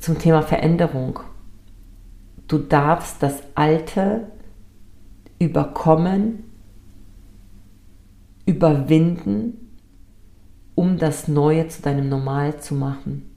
zum 0.00 0.18
Thema 0.18 0.42
Veränderung. 0.42 1.20
Du 2.48 2.58
darfst 2.58 3.22
das 3.22 3.42
Alte 3.54 4.26
überkommen, 5.38 6.44
überwinden, 8.44 9.69
um 10.80 10.96
das 10.96 11.28
Neue 11.28 11.68
zu 11.68 11.82
deinem 11.82 12.08
Normal 12.08 12.58
zu 12.58 12.74
machen. 12.74 13.30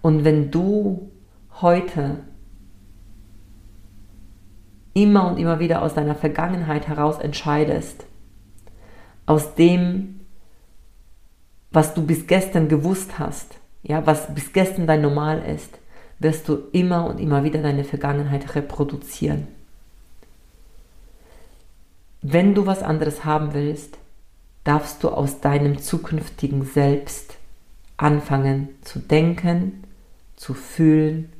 Und 0.00 0.24
wenn 0.24 0.50
du 0.50 1.10
heute 1.60 2.20
immer 4.94 5.28
und 5.28 5.36
immer 5.36 5.58
wieder 5.58 5.82
aus 5.82 5.92
deiner 5.92 6.14
Vergangenheit 6.14 6.88
heraus 6.88 7.18
entscheidest, 7.18 8.06
aus 9.26 9.54
dem, 9.56 10.20
was 11.70 11.92
du 11.92 12.06
bis 12.06 12.26
gestern 12.26 12.70
gewusst 12.70 13.18
hast, 13.18 13.58
ja, 13.82 14.06
was 14.06 14.34
bis 14.34 14.54
gestern 14.54 14.86
dein 14.86 15.02
Normal 15.02 15.42
ist, 15.44 15.78
wirst 16.18 16.48
du 16.48 16.56
immer 16.72 17.04
und 17.04 17.20
immer 17.20 17.44
wieder 17.44 17.60
deine 17.60 17.84
Vergangenheit 17.84 18.54
reproduzieren. 18.54 19.48
Wenn 22.22 22.54
du 22.54 22.64
was 22.64 22.82
anderes 22.82 23.26
haben 23.26 23.52
willst, 23.52 23.98
darfst 24.64 25.04
du 25.04 25.10
aus 25.10 25.40
deinem 25.40 25.78
zukünftigen 25.78 26.64
Selbst 26.64 27.36
anfangen 27.96 28.70
zu 28.82 28.98
denken, 28.98 29.84
zu 30.36 30.54
fühlen 30.54 31.32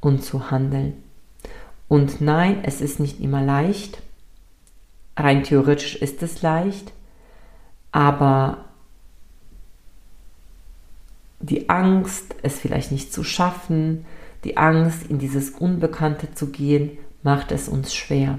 und 0.00 0.22
zu 0.22 0.50
handeln. 0.50 1.02
Und 1.88 2.20
nein, 2.20 2.64
es 2.64 2.80
ist 2.80 3.00
nicht 3.00 3.20
immer 3.20 3.42
leicht. 3.42 4.02
Rein 5.16 5.44
theoretisch 5.44 5.96
ist 5.96 6.22
es 6.22 6.42
leicht, 6.42 6.92
aber 7.92 8.64
die 11.40 11.70
Angst, 11.70 12.34
es 12.42 12.58
vielleicht 12.58 12.92
nicht 12.92 13.12
zu 13.12 13.22
schaffen, 13.22 14.04
die 14.44 14.56
Angst, 14.56 15.08
in 15.08 15.18
dieses 15.18 15.50
Unbekannte 15.50 16.34
zu 16.34 16.50
gehen, 16.50 16.98
macht 17.22 17.52
es 17.52 17.68
uns 17.68 17.94
schwer. 17.94 18.38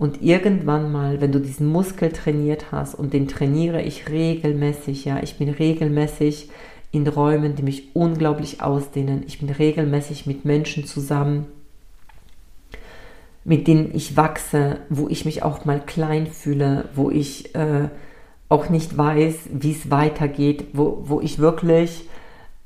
Und 0.00 0.22
irgendwann 0.22 0.90
mal, 0.90 1.20
wenn 1.20 1.30
du 1.30 1.38
diesen 1.38 1.66
Muskel 1.66 2.10
trainiert 2.10 2.72
hast, 2.72 2.94
und 2.94 3.12
den 3.12 3.28
trainiere 3.28 3.82
ich 3.82 4.08
regelmäßig, 4.08 5.04
ja, 5.04 5.22
ich 5.22 5.36
bin 5.36 5.50
regelmäßig 5.50 6.48
in 6.90 7.06
Räumen, 7.06 7.54
die 7.54 7.62
mich 7.62 7.94
unglaublich 7.94 8.62
ausdehnen. 8.62 9.24
Ich 9.26 9.40
bin 9.40 9.50
regelmäßig 9.50 10.24
mit 10.24 10.46
Menschen 10.46 10.86
zusammen, 10.86 11.48
mit 13.44 13.68
denen 13.68 13.94
ich 13.94 14.16
wachse, 14.16 14.78
wo 14.88 15.06
ich 15.06 15.26
mich 15.26 15.42
auch 15.42 15.66
mal 15.66 15.84
klein 15.84 16.26
fühle, 16.26 16.88
wo 16.94 17.10
ich 17.10 17.54
äh, 17.54 17.90
auch 18.48 18.70
nicht 18.70 18.96
weiß, 18.96 19.50
wie 19.52 19.72
es 19.72 19.90
weitergeht, 19.90 20.68
wo, 20.72 21.02
wo 21.08 21.20
ich 21.20 21.38
wirklich 21.38 22.08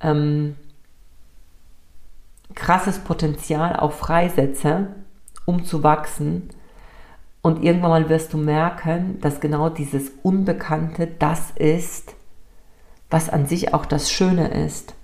ähm, 0.01 0.55
krasses 2.55 3.01
Potenzial 3.01 3.75
auch 3.75 3.91
freisetze, 3.91 4.95
um 5.47 5.65
zu 5.65 5.83
wachsen. 5.83 6.51
Und 7.45 7.63
irgendwann 7.63 7.91
mal 7.91 8.09
wirst 8.09 8.33
du 8.33 8.39
merken, 8.39 9.19
dass 9.21 9.39
genau 9.39 9.69
dieses 9.69 10.11
Unbekannte 10.23 11.07
das 11.07 11.51
ist, 11.51 12.15
was 13.11 13.29
an 13.29 13.45
sich 13.45 13.75
auch 13.75 13.85
das 13.85 14.11
Schöne 14.11 14.49
ist. 14.65 14.95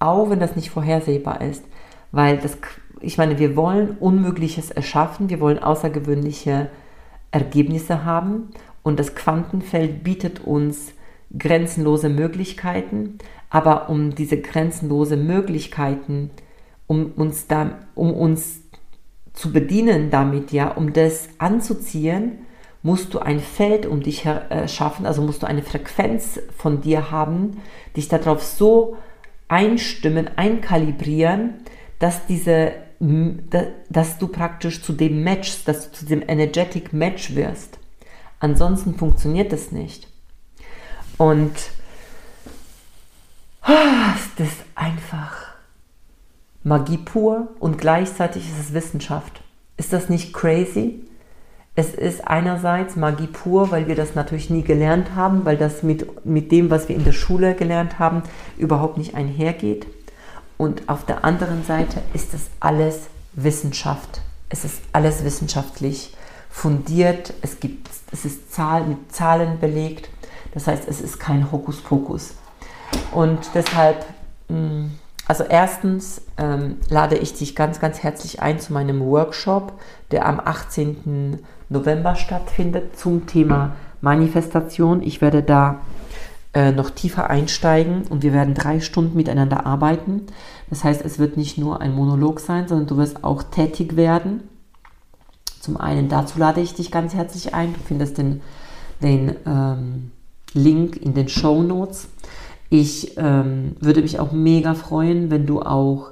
Auch 0.00 0.28
wenn 0.28 0.40
das 0.40 0.56
nicht 0.56 0.70
vorhersehbar 0.70 1.40
ist. 1.40 1.62
Weil 2.10 2.38
das, 2.38 2.58
ich 3.00 3.16
meine, 3.16 3.38
wir 3.38 3.54
wollen 3.54 3.90
Unmögliches 4.00 4.72
erschaffen, 4.72 5.30
wir 5.30 5.38
wollen 5.38 5.60
außergewöhnliche 5.60 6.68
Ergebnisse 7.30 8.04
haben 8.04 8.48
und 8.82 8.98
das 8.98 9.14
Quantenfeld 9.14 10.02
bietet 10.02 10.40
uns 10.40 10.94
grenzenlose 11.38 12.08
Möglichkeiten, 12.08 13.18
aber 13.50 13.88
um 13.88 14.16
diese 14.16 14.40
grenzenlose 14.40 15.16
Möglichkeiten, 15.16 16.30
um 16.88 17.12
uns 17.12 17.46
da, 17.46 17.78
um 17.94 18.12
uns 18.12 18.63
zu 19.34 19.52
bedienen 19.52 20.10
damit, 20.10 20.52
ja, 20.52 20.68
um 20.68 20.92
das 20.92 21.28
anzuziehen, 21.38 22.46
musst 22.82 23.14
du 23.14 23.18
ein 23.18 23.40
Feld 23.40 23.86
um 23.86 24.02
dich 24.02 24.24
äh, 24.26 24.68
schaffen, 24.68 25.06
also 25.06 25.22
musst 25.22 25.42
du 25.42 25.46
eine 25.46 25.62
Frequenz 25.62 26.40
von 26.56 26.80
dir 26.80 27.10
haben, 27.10 27.62
dich 27.96 28.08
darauf 28.08 28.42
so 28.42 28.96
einstimmen, 29.48 30.30
einkalibrieren, 30.36 31.54
dass 31.98 32.26
diese, 32.26 32.72
dass 33.90 34.18
du 34.18 34.28
praktisch 34.28 34.82
zu 34.82 34.92
dem 34.92 35.22
Match, 35.24 35.64
dass 35.64 35.90
du 35.90 35.96
zu 35.96 36.06
dem 36.06 36.22
Energetic 36.26 36.92
Match 36.92 37.34
wirst. 37.34 37.78
Ansonsten 38.40 38.94
funktioniert 38.94 39.52
das 39.52 39.72
nicht. 39.72 40.08
Und 41.16 41.52
das 43.62 44.46
ist 44.48 44.58
einfach 44.74 45.43
Magie 46.64 46.98
pur 46.98 47.48
und 47.60 47.78
gleichzeitig 47.78 48.48
ist 48.48 48.58
es 48.58 48.74
Wissenschaft. 48.74 49.42
Ist 49.76 49.92
das 49.92 50.08
nicht 50.08 50.32
crazy? 50.32 51.04
Es 51.76 51.92
ist 51.92 52.26
einerseits 52.26 52.96
Magie 52.96 53.26
pur, 53.26 53.70
weil 53.70 53.86
wir 53.86 53.96
das 53.96 54.14
natürlich 54.14 54.48
nie 54.48 54.62
gelernt 54.62 55.14
haben, 55.14 55.44
weil 55.44 55.56
das 55.56 55.82
mit, 55.82 56.24
mit 56.24 56.52
dem, 56.52 56.70
was 56.70 56.88
wir 56.88 56.96
in 56.96 57.04
der 57.04 57.12
Schule 57.12 57.54
gelernt 57.54 57.98
haben, 57.98 58.22
überhaupt 58.56 58.96
nicht 58.96 59.14
einhergeht. 59.14 59.86
Und 60.56 60.88
auf 60.88 61.04
der 61.04 61.24
anderen 61.24 61.64
Seite 61.64 62.00
ist 62.14 62.32
es 62.32 62.48
alles 62.60 63.08
Wissenschaft. 63.32 64.22
Es 64.48 64.64
ist 64.64 64.80
alles 64.92 65.24
wissenschaftlich 65.24 66.16
fundiert. 66.48 67.34
Es, 67.42 67.58
gibt, 67.58 67.90
es 68.12 68.24
ist 68.24 68.52
Zahl, 68.52 68.84
mit 68.84 69.12
Zahlen 69.12 69.58
belegt. 69.58 70.08
Das 70.52 70.68
heißt, 70.68 70.88
es 70.88 71.00
ist 71.00 71.18
kein 71.18 71.50
Hokuspokus. 71.50 72.34
Und 73.12 73.50
deshalb, 73.54 74.06
mm, 74.48 74.86
also 75.26 75.44
erstens 75.44 76.22
ähm, 76.36 76.76
lade 76.90 77.16
ich 77.16 77.34
dich 77.34 77.56
ganz, 77.56 77.80
ganz 77.80 78.02
herzlich 78.02 78.42
ein 78.42 78.60
zu 78.60 78.72
meinem 78.72 79.00
Workshop, 79.00 79.72
der 80.10 80.26
am 80.26 80.40
18. 80.40 81.38
November 81.68 82.14
stattfindet 82.14 82.98
zum 82.98 83.26
Thema 83.26 83.74
Manifestation. 84.02 85.02
Ich 85.02 85.22
werde 85.22 85.42
da 85.42 85.80
äh, 86.52 86.72
noch 86.72 86.90
tiefer 86.90 87.30
einsteigen 87.30 88.02
und 88.08 88.22
wir 88.22 88.32
werden 88.32 88.54
drei 88.54 88.80
Stunden 88.80 89.16
miteinander 89.16 89.64
arbeiten. 89.64 90.26
Das 90.70 90.84
heißt, 90.84 91.02
es 91.04 91.18
wird 91.18 91.36
nicht 91.36 91.56
nur 91.56 91.80
ein 91.80 91.94
Monolog 91.94 92.38
sein, 92.38 92.68
sondern 92.68 92.86
du 92.86 92.98
wirst 92.98 93.24
auch 93.24 93.42
tätig 93.42 93.96
werden. 93.96 94.42
Zum 95.60 95.78
einen 95.78 96.10
dazu 96.10 96.38
lade 96.38 96.60
ich 96.60 96.74
dich 96.74 96.90
ganz 96.90 97.14
herzlich 97.14 97.54
ein. 97.54 97.72
Du 97.72 97.80
findest 97.80 98.18
den, 98.18 98.42
den 99.02 99.34
ähm, 99.46 100.10
Link 100.52 100.96
in 100.98 101.14
den 101.14 101.28
Show 101.28 101.62
Notes. 101.62 102.08
Ich 102.76 103.16
ähm, 103.18 103.76
würde 103.78 104.02
mich 104.02 104.18
auch 104.18 104.32
mega 104.32 104.74
freuen, 104.74 105.30
wenn 105.30 105.46
du 105.46 105.62
auch 105.62 106.10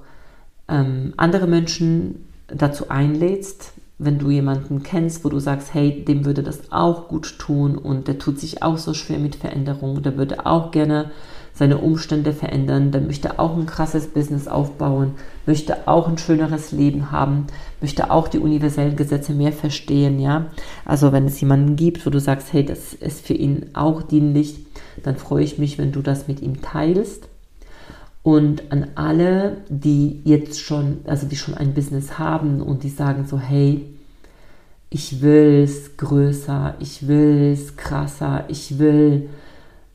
ähm, 0.69 1.13
andere 1.17 1.49
Menschen 1.49 2.29
dazu 2.47 2.89
einlädst, 2.89 3.73
wenn 3.99 4.21
du 4.21 4.31
jemanden 4.31 4.85
kennst, 4.85 5.25
wo 5.25 5.29
du 5.29 5.41
sagst, 5.41 5.75
hey, 5.75 6.05
dem 6.05 6.25
würde 6.25 6.45
das 6.45 6.71
auch 6.71 7.09
gut 7.09 7.41
tun 7.41 7.77
und 7.77 8.07
der 8.07 8.21
tut 8.21 8.39
sich 8.39 8.63
auch 8.63 8.79
so 8.79 8.95
schwer 8.95 9.19
mit 9.19 9.35
Veränderung, 9.35 10.05
der 10.05 10.17
würde 10.17 10.47
auch 10.47 10.71
gerne 10.71 11.11
seine 11.53 11.79
Umstände 11.79 12.33
verändern, 12.33 12.93
der 12.93 13.01
möchte 13.01 13.41
auch 13.41 13.57
ein 13.57 13.67
krasses 13.67 14.07
Business 14.07 14.47
aufbauen, 14.47 15.15
möchte 15.47 15.89
auch 15.89 16.07
ein 16.07 16.17
schöneres 16.17 16.71
Leben 16.71 17.11
haben, 17.11 17.49
möchte 17.81 18.13
auch 18.13 18.29
die 18.29 18.39
universellen 18.39 18.95
Gesetze 18.95 19.33
mehr 19.33 19.53
verstehen, 19.53 20.21
ja. 20.21 20.47
Also 20.85 21.11
wenn 21.11 21.27
es 21.27 21.41
jemanden 21.41 21.75
gibt, 21.75 22.07
wo 22.07 22.11
du 22.11 22.21
sagst, 22.21 22.53
hey, 22.53 22.65
das 22.65 22.95
ist 22.95 23.27
für 23.27 23.35
ihn 23.35 23.67
auch 23.75 24.03
dienlich, 24.03 24.65
dann 25.03 25.17
freue 25.17 25.45
ich 25.45 25.59
mich, 25.59 25.79
wenn 25.79 25.93
du 25.93 26.03
das 26.03 26.29
mit 26.29 26.41
ihm 26.41 26.63
teilst. 26.63 27.29
Und 28.23 28.71
an 28.71 28.91
alle, 28.95 29.59
die 29.69 30.21
jetzt 30.25 30.61
schon, 30.61 30.99
also 31.07 31.27
die 31.27 31.37
schon 31.37 31.55
ein 31.55 31.75
Business 31.75 32.19
haben 32.19 32.63
und 32.63 32.85
die 32.85 32.89
sagen 32.89 33.27
so, 33.27 33.39
hey, 33.39 33.85
ich 34.91 35.23
will 35.23 35.63
es 35.65 35.97
größer, 35.97 36.77
ich 36.79 37.09
will 37.09 37.53
es 37.53 37.77
krasser, 37.77 38.45
ich 38.49 38.79
will, 38.79 39.29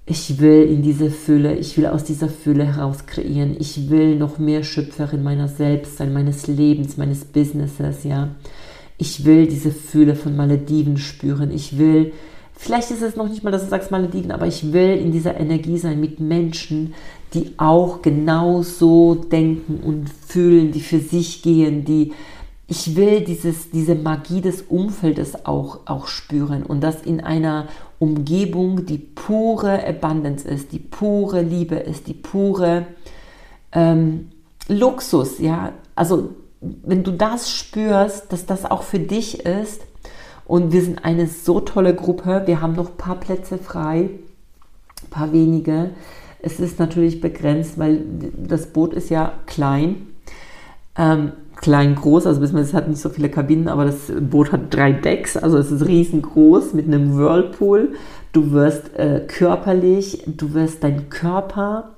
ich 0.06 0.40
will 0.40 0.64
in 0.64 0.82
diese 0.82 1.12
Fülle, 1.12 1.56
ich 1.56 1.78
will 1.78 1.86
aus 1.86 2.04
dieser 2.04 2.30
Fülle 2.30 2.66
heraus 2.66 3.06
kreieren, 3.06 3.56
ich 3.60 3.90
will 3.90 4.18
noch 4.18 4.40
mehr 4.40 4.64
Schöpferin 4.64 5.24
meiner 5.24 5.48
selbst 5.48 5.98
sein, 5.98 6.12
meines 6.14 6.48
Lebens, 6.48 6.98
meines 6.98 7.26
Businesses, 7.26 8.04
ja. 8.04 8.30
Ich 8.98 9.24
will 9.24 9.46
diese 9.46 9.72
Fülle 9.72 10.16
von 10.16 10.36
Malediven 10.36 10.98
spüren, 10.98 11.52
ich 11.52 11.78
will, 11.78 12.14
vielleicht 12.58 12.92
ist 12.92 13.02
es 13.02 13.16
noch 13.16 13.30
nicht 13.30 13.44
mal, 13.44 13.52
dass 13.52 13.64
du 13.64 13.70
sagst 13.70 13.92
Malediven, 13.92 14.32
aber 14.32 14.48
ich 14.48 14.74
will 14.74 14.98
in 14.98 15.12
dieser 15.12 15.40
Energie 15.40 15.78
sein 15.78 16.00
mit 16.00 16.20
Menschen, 16.20 16.94
die 17.34 17.54
auch 17.58 18.02
genauso 18.02 19.16
denken 19.16 19.80
und 19.84 20.10
fühlen, 20.10 20.72
die 20.72 20.82
für 20.82 21.00
sich 21.00 21.42
gehen, 21.42 21.86
die 21.86 22.14
ich 22.70 22.98
will 22.98 23.22
dieses, 23.22 23.72
diese 23.72 23.96
Magie 23.96 24.42
des 24.42 24.64
Umfeldes 24.64 25.46
auch, 25.46 25.80
auch 25.86 26.08
spüren 26.08 26.64
und 26.64 26.82
das 26.82 27.02
in 27.02 27.22
einer 27.22 27.68
Umgebung, 27.98 28.86
die 28.86 28.98
pure 28.98 29.88
Abundance 29.88 30.48
ist, 30.48 30.74
die 30.74 30.80
pure 30.80 31.42
Liebe 31.42 31.76
ist, 31.76 32.08
die 32.08 32.14
pure 32.14 32.88
ähm, 33.72 34.30
Luxus, 34.68 35.40
ja. 35.40 35.72
Also 35.96 36.32
wenn 36.60 37.04
du 37.04 37.12
das 37.12 37.52
spürst, 37.52 38.34
dass 38.34 38.46
das 38.46 38.66
auch 38.66 38.84
für 38.84 39.00
dich 39.00 39.46
ist 39.46 39.82
und 40.48 40.72
wir 40.72 40.82
sind 40.82 41.04
eine 41.04 41.28
so 41.28 41.60
tolle 41.60 41.94
Gruppe, 41.94 42.44
wir 42.46 42.62
haben 42.62 42.74
noch 42.74 42.92
ein 42.92 42.98
paar 42.98 43.20
Plätze 43.20 43.58
frei, 43.58 44.10
ein 45.04 45.10
paar 45.10 45.34
wenige. 45.34 45.92
Es 46.40 46.60
ist 46.60 46.80
natürlich 46.80 47.20
begrenzt, 47.20 47.78
weil 47.78 48.02
das 48.38 48.68
Boot 48.68 48.94
ist 48.94 49.10
ja 49.10 49.34
klein. 49.46 50.08
Ähm, 50.98 51.34
klein 51.58 51.96
groß, 51.96 52.28
also 52.28 52.42
es 52.42 52.74
hat 52.74 52.88
nicht 52.88 53.02
so 53.02 53.10
viele 53.10 53.30
Kabinen, 53.30 53.68
aber 53.68 53.86
das 53.86 54.12
Boot 54.22 54.52
hat 54.52 54.74
drei 54.74 54.94
Decks, 54.94 55.36
also 55.36 55.58
es 55.58 55.72
ist 55.72 55.86
riesengroß 55.86 56.74
mit 56.74 56.86
einem 56.86 57.18
Whirlpool. 57.18 57.94
Du 58.32 58.52
wirst 58.52 58.96
äh, 58.96 59.26
körperlich, 59.28 60.24
du 60.28 60.54
wirst 60.54 60.84
deinen 60.84 61.10
Körper 61.10 61.90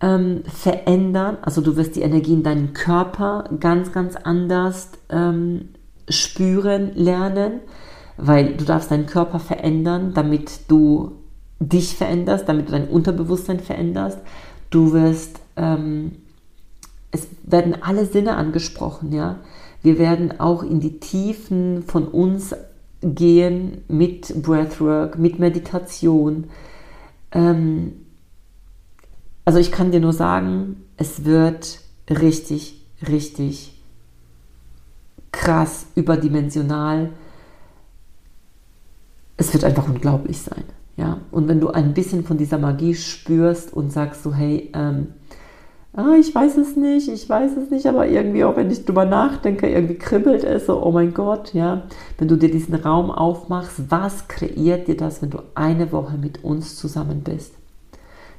ähm, 0.00 0.42
verändern, 0.46 1.36
also 1.42 1.60
du 1.60 1.76
wirst 1.76 1.94
die 1.94 2.02
Energie 2.02 2.32
in 2.32 2.42
deinem 2.42 2.72
Körper 2.72 3.44
ganz, 3.60 3.92
ganz 3.92 4.16
anders 4.16 4.88
ähm, 5.10 5.68
spüren 6.08 6.92
lernen, 6.94 7.60
weil 8.16 8.54
du 8.54 8.64
darfst 8.64 8.90
deinen 8.90 9.06
Körper 9.06 9.38
verändern, 9.38 10.12
damit 10.14 10.60
du 10.68 11.12
dich 11.60 11.96
veränderst, 11.96 12.48
damit 12.48 12.68
du 12.68 12.72
dein 12.72 12.88
Unterbewusstsein 12.88 13.60
veränderst. 13.60 14.18
Du 14.70 14.92
wirst 14.92 15.40
ähm, 15.56 16.12
es 17.12 17.28
werden 17.44 17.76
alle 17.80 18.06
Sinne 18.06 18.36
angesprochen, 18.36 19.12
ja. 19.12 19.38
Wir 19.82 19.98
werden 19.98 20.40
auch 20.40 20.62
in 20.62 20.80
die 20.80 20.98
Tiefen 20.98 21.82
von 21.82 22.08
uns 22.08 22.54
gehen 23.02 23.82
mit 23.88 24.42
Breathwork, 24.42 25.18
mit 25.18 25.38
Meditation. 25.38 26.44
Ähm, 27.32 27.92
also 29.44 29.58
ich 29.58 29.70
kann 29.70 29.90
dir 29.90 30.00
nur 30.00 30.12
sagen, 30.12 30.84
es 30.96 31.24
wird 31.24 31.80
richtig, 32.08 32.80
richtig 33.06 33.81
krass, 35.32 35.86
überdimensional. 35.94 37.10
Es 39.36 39.52
wird 39.52 39.64
einfach 39.64 39.88
unglaublich 39.88 40.40
sein. 40.40 40.64
Ja? 40.96 41.18
Und 41.30 41.48
wenn 41.48 41.60
du 41.60 41.70
ein 41.70 41.94
bisschen 41.94 42.24
von 42.24 42.36
dieser 42.36 42.58
Magie 42.58 42.94
spürst 42.94 43.72
und 43.72 43.90
sagst 43.90 44.22
so, 44.22 44.34
hey, 44.34 44.70
ähm, 44.74 45.08
ah, 45.94 46.14
ich 46.18 46.34
weiß 46.34 46.56
es 46.58 46.76
nicht, 46.76 47.08
ich 47.08 47.28
weiß 47.28 47.56
es 47.56 47.70
nicht, 47.70 47.86
aber 47.86 48.06
irgendwie 48.06 48.44
auch 48.44 48.56
wenn 48.56 48.70
ich 48.70 48.84
drüber 48.84 49.04
nachdenke, 49.04 49.68
irgendwie 49.68 49.96
kribbelt 49.96 50.44
es 50.44 50.66
so, 50.66 50.82
oh 50.82 50.92
mein 50.92 51.12
Gott, 51.14 51.54
ja. 51.54 51.82
Wenn 52.18 52.28
du 52.28 52.36
dir 52.36 52.50
diesen 52.50 52.74
Raum 52.74 53.10
aufmachst, 53.10 53.90
was 53.90 54.28
kreiert 54.28 54.88
dir 54.88 54.96
das, 54.96 55.22
wenn 55.22 55.30
du 55.30 55.38
eine 55.54 55.92
Woche 55.92 56.18
mit 56.18 56.44
uns 56.44 56.76
zusammen 56.76 57.22
bist? 57.22 57.54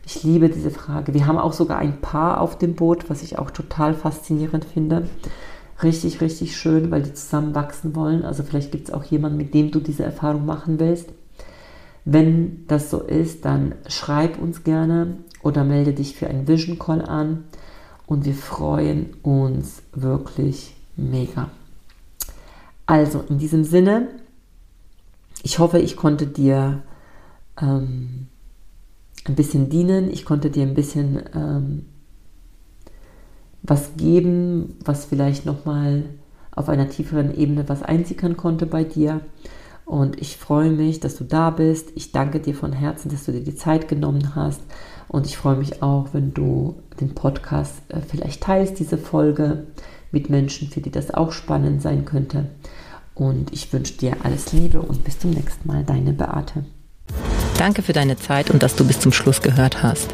Ich 0.06 0.24
liebe 0.24 0.50
diese 0.50 0.70
Frage. 0.70 1.14
Wir 1.14 1.28
haben 1.28 1.38
auch 1.38 1.54
sogar 1.54 1.78
ein 1.78 2.02
Paar 2.02 2.42
auf 2.42 2.58
dem 2.58 2.76
Boot, 2.76 3.10
was 3.10 3.24
ich 3.24 3.40
auch 3.40 3.52
total 3.52 3.94
faszinierend 3.94 4.66
finde. 4.66 5.08
Richtig, 5.84 6.22
richtig 6.22 6.56
schön, 6.56 6.92
weil 6.92 7.04
die 7.04 7.14
zusammen 7.14 7.56
wachsen 7.56 7.96
wollen. 7.96 8.24
Also 8.24 8.44
vielleicht 8.44 8.72
gibt 8.72 8.88
es 8.88 8.94
auch 8.94 9.04
jemanden, 9.04 9.38
mit 9.38 9.54
dem 9.54 9.72
du 9.72 9.80
diese 9.80 10.04
Erfahrung 10.04 10.46
machen 10.46 10.80
willst. 10.80 11.10
Wenn 12.06 12.66
das 12.68 12.90
so 12.90 13.02
ist, 13.02 13.46
dann 13.46 13.76
schreib 13.88 14.42
uns 14.42 14.64
gerne 14.64 15.18
oder 15.42 15.64
melde 15.64 15.94
dich 15.94 16.16
für 16.16 16.28
einen 16.28 16.48
Vision 16.48 16.80
Call 16.80 17.02
an 17.02 17.46
und 18.06 18.26
wir 18.26 18.34
freuen 18.34 19.14
uns 19.24 19.82
wirklich 19.94 20.76
mega. 20.96 21.50
Also 22.86 23.24
in 23.30 23.38
diesem 23.38 23.64
Sinne, 23.64 24.10
ich 25.42 25.60
hoffe, 25.60 25.80
ich 25.80 25.96
konnte 25.96 26.28
dir 26.28 26.84
ähm, 27.62 28.28
ein 29.26 29.36
bisschen 29.36 29.70
dienen, 29.70 30.12
ich 30.12 30.26
konnte 30.26 30.50
dir 30.50 30.64
ein 30.64 30.74
bisschen 30.74 31.24
ähm, 31.34 31.86
was 33.64 33.96
geben, 33.98 34.78
was 34.84 35.06
vielleicht 35.06 35.46
nochmal 35.46 36.04
auf 36.52 36.70
einer 36.70 36.90
tieferen 36.90 37.36
Ebene 37.36 37.68
was 37.68 37.82
einsickern 37.82 38.38
konnte 38.38 38.66
bei 38.66 38.84
dir. 38.84 39.22
Und 39.86 40.22
ich 40.22 40.38
freue 40.38 40.72
mich, 40.72 41.00
dass 41.00 41.16
du 41.16 41.24
da 41.24 41.50
bist. 41.50 41.90
Ich 41.96 42.12
danke 42.12 42.40
dir 42.40 42.56
von 42.56 42.72
Herzen, 42.72 43.10
dass 43.10 43.26
du 43.26 43.32
dir 43.32 43.44
die 43.44 43.56
Zeit 43.56 43.88
genommen 43.88 44.36
hast. 44.36 44.62
Und 45.08 45.26
ich 45.26 45.38
freue 45.38 45.58
mich 45.58 45.82
auch, 45.82 46.10
wenn 46.14 46.34
du 46.34 46.76
den 47.00 47.16
Podcast 47.16 47.74
äh, 47.90 48.00
vielleicht 48.00 48.42
teilst, 48.44 48.80
diese 48.80 48.98
Folge 48.98 49.68
mit 50.12 50.30
Menschen, 50.30 50.70
für 50.70 50.80
die 50.80 50.92
das 50.92 51.14
auch 51.14 51.32
spannend 51.32 51.82
sein 51.82 52.06
könnte. 52.06 52.50
Und 53.16 53.52
ich 53.52 53.72
wünsche 53.74 53.98
dir 53.98 54.18
alles 54.24 54.54
Liebe 54.54 54.82
und 54.82 55.04
bis 55.04 55.20
zum 55.20 55.32
nächsten 55.32 55.68
Mal, 55.68 55.84
deine 55.84 56.14
Beate. 56.14 56.66
Danke 57.58 57.82
für 57.82 57.94
deine 57.94 58.18
Zeit 58.18 58.50
und 58.50 58.64
dass 58.64 58.76
du 58.76 58.86
bis 58.86 59.00
zum 59.00 59.12
Schluss 59.12 59.42
gehört 59.42 59.84
hast. 59.84 60.14